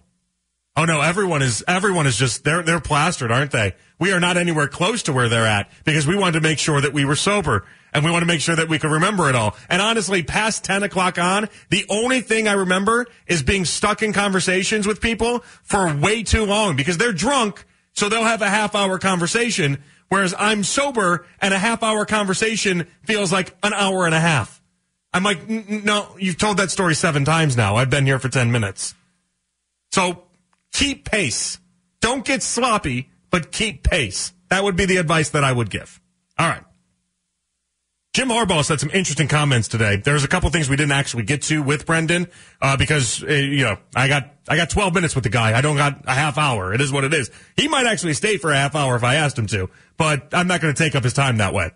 [0.76, 3.74] oh no, everyone is everyone is just they're they're plastered, aren't they?
[3.98, 6.80] We are not anywhere close to where they're at because we wanted to make sure
[6.80, 9.34] that we were sober and we want to make sure that we could remember it
[9.34, 9.56] all.
[9.68, 14.14] And honestly, past ten o'clock on, the only thing I remember is being stuck in
[14.14, 17.66] conversations with people for way too long because they're drunk,
[18.00, 19.78] so they'll have a half hour conversation
[20.10, 24.60] Whereas I'm sober and a half hour conversation feels like an hour and a half.
[25.14, 27.76] I'm like, no, you've told that story seven times now.
[27.76, 28.94] I've been here for 10 minutes.
[29.92, 30.24] So
[30.72, 31.58] keep pace.
[32.00, 34.32] Don't get sloppy, but keep pace.
[34.48, 36.00] That would be the advice that I would give.
[36.36, 36.64] All right.
[38.12, 39.96] Jim Harbaugh said some interesting comments today.
[39.96, 42.26] There's a couple things we didn't actually get to with Brendan
[42.60, 45.56] uh, because uh, you know I got I got 12 minutes with the guy.
[45.56, 46.74] I don't got a half hour.
[46.74, 47.30] It is what it is.
[47.56, 50.48] He might actually stay for a half hour if I asked him to, but I'm
[50.48, 51.70] not going to take up his time that way.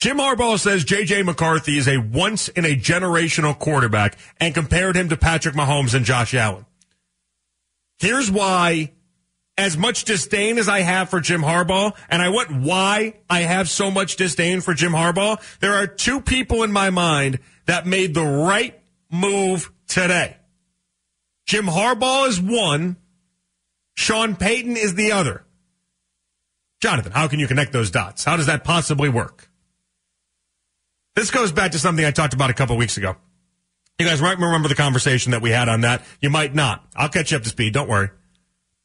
[0.00, 1.24] Jim Harbaugh says J.J.
[1.24, 6.06] McCarthy is a once in a generational quarterback and compared him to Patrick Mahomes and
[6.06, 6.64] Josh Allen.
[7.98, 8.92] Here's why
[9.60, 13.68] as much disdain as I have for Jim Harbaugh, and I want why I have
[13.68, 18.14] so much disdain for Jim Harbaugh, there are two people in my mind that made
[18.14, 18.80] the right
[19.10, 20.38] move today.
[21.46, 22.96] Jim Harbaugh is one,
[23.96, 25.44] Sean Payton is the other.
[26.80, 28.24] Jonathan, how can you connect those dots?
[28.24, 29.50] How does that possibly work?
[31.14, 33.16] This goes back to something I talked about a couple weeks ago.
[33.98, 36.02] You guys might remember the conversation that we had on that.
[36.22, 36.82] You might not.
[36.96, 37.74] I'll catch you up to speed.
[37.74, 38.08] Don't worry.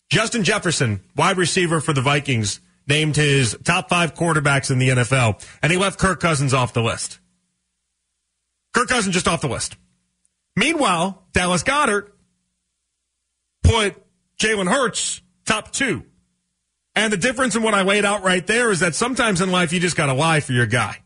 [0.10, 5.44] Justin Jefferson, wide receiver for the Vikings, named his top five quarterbacks in the NFL,
[5.62, 7.20] and he left Kirk Cousins off the list.
[8.74, 9.78] Kirk Cousins just off the list.
[10.56, 12.12] Meanwhile, Dallas Goedert
[13.64, 13.96] put
[14.38, 16.04] Jalen Hurts top two.
[16.96, 19.74] And the difference in what I laid out right there is that sometimes in life
[19.74, 20.98] you just got to lie for your guy.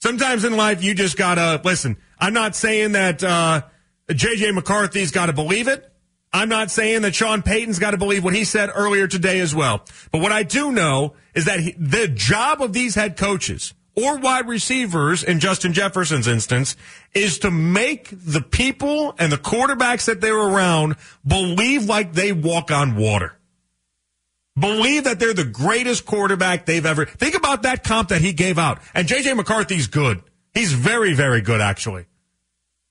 [0.00, 1.96] Sometimes in life you just got to listen.
[2.18, 3.62] I'm not saying that uh,
[4.08, 5.92] JJ McCarthy's got to believe it.
[6.36, 9.54] I'm not saying that Sean Payton's got to believe what he said earlier today as
[9.54, 9.82] well.
[10.12, 14.18] But what I do know is that he, the job of these head coaches or
[14.18, 16.76] wide receivers in Justin Jefferson's instance
[17.14, 22.70] is to make the people and the quarterbacks that they're around believe like they walk
[22.70, 23.38] on water.
[24.58, 27.06] Believe that they're the greatest quarterback they've ever.
[27.06, 28.80] Think about that comp that he gave out.
[28.92, 30.22] And JJ McCarthy's good.
[30.52, 32.04] He's very, very good, actually.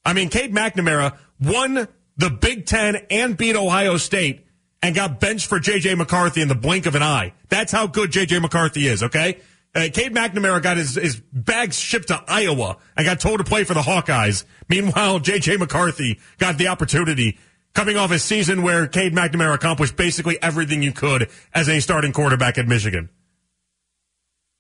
[0.04, 1.88] I mean, Cade McNamara won
[2.18, 4.46] the Big Ten and beat Ohio State
[4.82, 5.96] and got benched for J.J.
[5.96, 7.34] McCarthy in the blink of an eye.
[7.50, 8.40] That's how good J.J.
[8.40, 9.40] McCarthy is, okay?
[9.74, 13.66] Uh, Cade McNamara got his, his bags shipped to Iowa and got told to play
[13.66, 14.46] for the Hawkeyes.
[14.70, 15.58] Meanwhile, J.J.
[15.58, 17.38] McCarthy got the opportunity
[17.74, 22.14] coming off a season where Cade McNamara accomplished basically everything you could as a starting
[22.14, 23.10] quarterback at Michigan.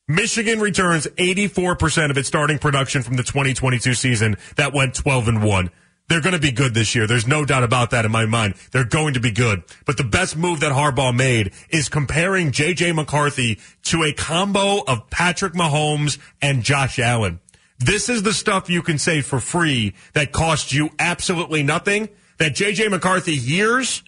[0.08, 5.44] Michigan returns 84% of its starting production from the 2022 season that went 12 and
[5.44, 5.70] 1.
[6.08, 7.08] They're going to be good this year.
[7.08, 8.56] There's no doubt about that in my mind.
[8.72, 9.64] They're going to be good.
[9.86, 12.92] But the best move that Harbaugh made is comparing J.J.
[12.92, 17.40] McCarthy to a combo of Patrick Mahomes and Josh Allen.
[17.80, 22.54] This is the stuff you can say for free that costs you absolutely nothing that
[22.54, 22.90] J.J.
[22.90, 24.04] McCarthy hears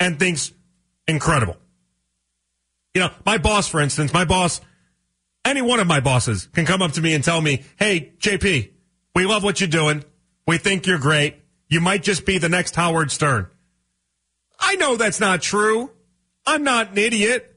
[0.00, 0.52] and thinks
[1.06, 1.56] incredible.
[2.94, 4.60] You know, my boss, for instance, my boss,
[5.44, 8.70] any one of my bosses can come up to me and tell me, Hey, JP,
[9.14, 10.04] we love what you're doing.
[10.46, 11.36] We think you're great.
[11.68, 13.48] You might just be the next Howard Stern.
[14.58, 15.90] I know that's not true.
[16.46, 17.56] I'm not an idiot.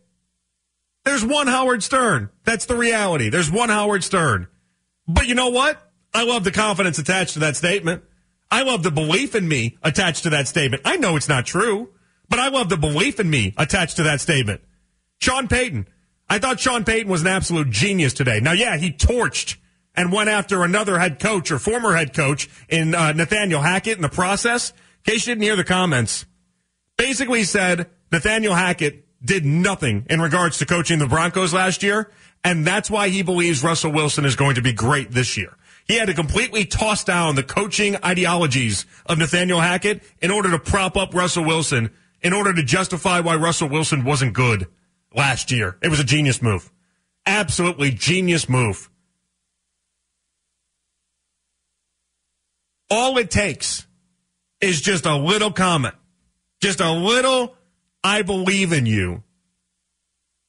[1.04, 2.30] There's one Howard Stern.
[2.44, 3.30] That's the reality.
[3.30, 4.48] There's one Howard Stern.
[5.08, 5.82] But you know what?
[6.14, 8.04] I love the confidence attached to that statement.
[8.50, 10.82] I love the belief in me attached to that statement.
[10.86, 11.90] I know it's not true,
[12.30, 14.62] but I love the belief in me attached to that statement.
[15.20, 15.88] Sean Payton.
[16.30, 18.40] I thought Sean Payton was an absolute genius today.
[18.42, 19.58] Now, yeah, he torched
[19.98, 24.04] and went after another head coach or former head coach in uh, Nathaniel Hackett in
[24.04, 24.70] the process.
[24.70, 26.26] In case you didn't hear the comments,
[26.98, 32.12] basically said Nathaniel Hackett did nothing in regards to coaching the Broncos last year,
[32.44, 35.58] and that's why he believes Russell Wilson is going to be great this year.
[35.88, 40.60] He had to completely toss down the coaching ideologies of Nathaniel Hackett in order to
[40.60, 41.90] prop up Russell Wilson,
[42.22, 44.68] in order to justify why Russell Wilson wasn't good
[45.16, 45.78] last year.
[45.82, 46.72] It was a genius move.
[47.26, 48.90] Absolutely genius move.
[52.90, 53.86] All it takes
[54.62, 55.96] is just a little comment,
[56.62, 57.56] just a little,
[58.04, 59.24] I believe in you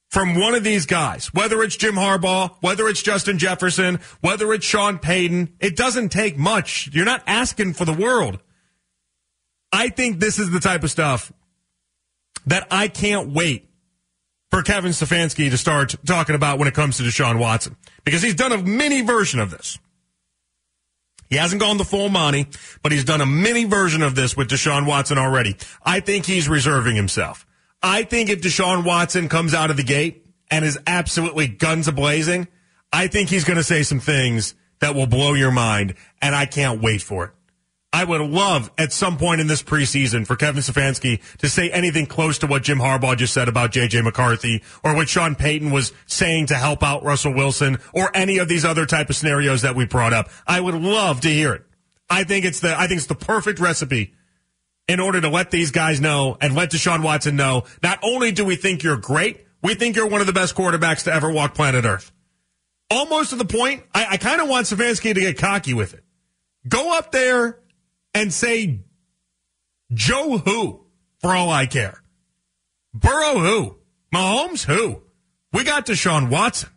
[0.09, 4.65] from one of these guys, whether it's Jim Harbaugh, whether it's Justin Jefferson, whether it's
[4.65, 5.55] Sean Payton.
[5.59, 6.89] It doesn't take much.
[6.91, 8.39] You're not asking for the world.
[9.71, 11.31] I think this is the type of stuff
[12.47, 13.69] that I can't wait
[14.49, 18.33] for Kevin Stefanski to start talking about when it comes to Deshaun Watson because he's
[18.33, 19.77] done a mini version of this.
[21.29, 22.47] He hasn't gone the full Monty,
[22.81, 25.55] but he's done a mini version of this with Deshaun Watson already.
[25.83, 27.45] I think he's reserving himself.
[27.83, 31.91] I think if Deshaun Watson comes out of the gate and is absolutely guns a
[31.91, 32.47] blazing,
[32.91, 36.45] I think he's going to say some things that will blow your mind, and I
[36.45, 37.31] can't wait for it.
[37.91, 42.05] I would love at some point in this preseason for Kevin Stefanski to say anything
[42.05, 45.91] close to what Jim Harbaugh just said about JJ McCarthy or what Sean Payton was
[46.05, 49.75] saying to help out Russell Wilson or any of these other type of scenarios that
[49.75, 50.29] we brought up.
[50.45, 51.63] I would love to hear it.
[52.09, 54.13] I think it's the I think it's the perfect recipe
[54.87, 58.45] in order to let these guys know and let Deshaun Watson know not only do
[58.45, 61.55] we think you're great, we think you're one of the best quarterbacks to ever walk
[61.55, 62.11] planet Earth.
[62.91, 66.03] Almost to the point, I, I kind of want Stefanski to get cocky with it.
[66.67, 67.59] Go up there
[68.13, 68.81] and say
[69.93, 70.85] Joe who,
[71.19, 72.01] for all I care.
[72.93, 73.77] Burrow who?
[74.13, 75.01] Mahomes who?
[75.53, 76.69] We got Deshaun Watson.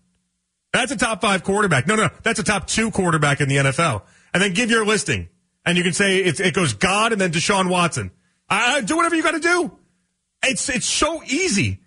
[0.72, 1.86] That's a top five quarterback.
[1.86, 4.02] No, no, that's a top two quarterback in the NFL.
[4.32, 5.28] And then give your listing.
[5.64, 8.10] And you can say it goes God and then Deshaun Watson.
[8.48, 9.76] Uh, do whatever you got to do.
[10.42, 11.80] It's, it's so easy.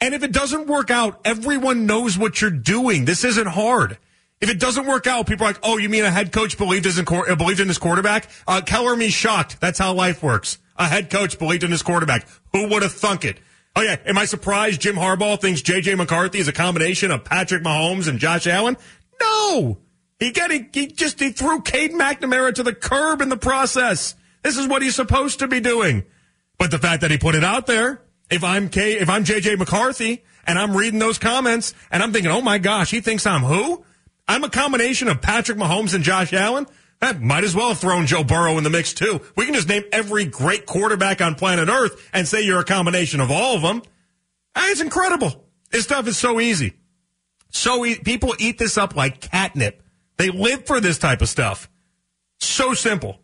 [0.00, 3.04] And if it doesn't work out, everyone knows what you're doing.
[3.04, 3.98] This isn't hard.
[4.42, 6.84] If it doesn't work out, people are like, "Oh, you mean a head coach believed
[6.84, 9.60] in uh, believed in his quarterback?" Uh, Keller me shocked.
[9.60, 10.58] That's how life works.
[10.76, 12.26] A head coach believed in his quarterback.
[12.52, 13.38] Who would have thunk it?
[13.76, 15.94] Oh yeah, am I surprised Jim Harbaugh thinks J.J.
[15.94, 18.76] McCarthy is a combination of Patrick Mahomes and Josh Allen?
[19.20, 19.78] No,
[20.18, 24.16] he got he, he just he threw Cade McNamara to the curb in the process.
[24.42, 26.02] This is what he's supposed to be doing.
[26.58, 29.54] But the fact that he put it out there, if I'm K, if I'm J.J.
[29.54, 33.42] McCarthy and I'm reading those comments and I'm thinking, oh my gosh, he thinks I'm
[33.42, 33.84] who?
[34.28, 36.66] I'm a combination of Patrick Mahomes and Josh Allen.
[37.00, 39.20] That might as well have thrown Joe Burrow in the mix too.
[39.36, 43.20] We can just name every great quarterback on planet Earth and say you're a combination
[43.20, 43.82] of all of them.
[44.54, 45.44] Ah, it's incredible.
[45.70, 46.74] This stuff is so easy.
[47.50, 49.82] So e- people eat this up like catnip.
[50.16, 51.68] They live for this type of stuff.
[52.38, 53.18] So simple.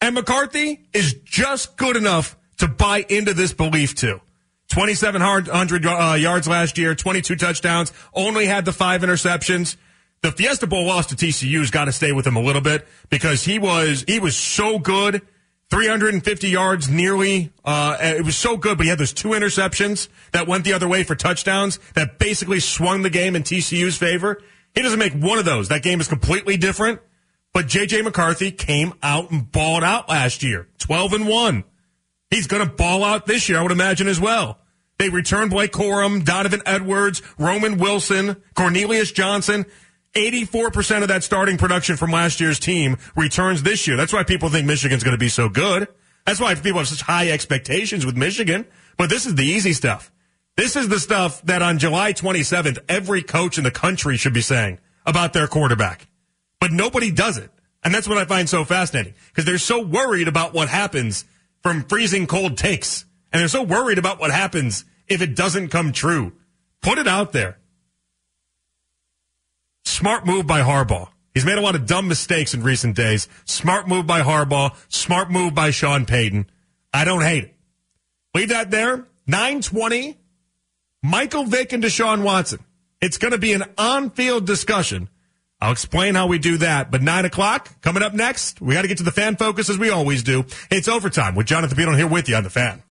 [0.00, 4.20] And McCarthy is just good enough to buy into this belief too.
[4.68, 9.76] 2,700 uh, yards last year, 22 touchdowns, only had the five interceptions
[10.22, 13.44] the Fiesta Bowl loss to TCU's got to stay with him a little bit because
[13.44, 15.22] he was he was so good.
[15.70, 17.52] 350 yards nearly.
[17.64, 20.88] Uh, it was so good, but he had those two interceptions that went the other
[20.88, 24.42] way for touchdowns that basically swung the game in TCU's favor.
[24.74, 25.68] He doesn't make one of those.
[25.68, 27.00] That game is completely different.
[27.52, 30.68] But JJ McCarthy came out and balled out last year.
[30.78, 31.64] 12 and 1.
[32.30, 34.58] He's going to ball out this year, I would imagine as well.
[34.98, 39.66] They returned Blake Corum, Donovan Edwards, Roman Wilson, Cornelius Johnson.
[40.14, 43.96] 84% of that starting production from last year's team returns this year.
[43.96, 45.88] That's why people think Michigan's going to be so good.
[46.26, 48.66] That's why people have such high expectations with Michigan.
[48.96, 50.12] But this is the easy stuff.
[50.56, 54.40] This is the stuff that on July 27th, every coach in the country should be
[54.40, 56.08] saying about their quarterback.
[56.60, 57.50] But nobody does it.
[57.82, 61.24] And that's what I find so fascinating because they're so worried about what happens
[61.62, 63.06] from freezing cold takes.
[63.32, 66.32] And they're so worried about what happens if it doesn't come true.
[66.82, 67.59] Put it out there.
[69.84, 71.08] Smart move by Harbaugh.
[71.34, 73.28] He's made a lot of dumb mistakes in recent days.
[73.44, 74.74] Smart move by Harbaugh.
[74.88, 76.50] Smart move by Sean Payton.
[76.92, 77.54] I don't hate it.
[78.34, 79.06] Leave that there.
[79.26, 80.18] 920.
[81.02, 82.60] Michael Vick and Deshaun Watson.
[83.00, 85.08] It's going to be an on-field discussion.
[85.60, 86.90] I'll explain how we do that.
[86.90, 88.60] But nine o'clock coming up next.
[88.60, 90.44] We got to get to the fan focus as we always do.
[90.70, 92.82] It's overtime with Jonathan Peterlin here with you on the fan.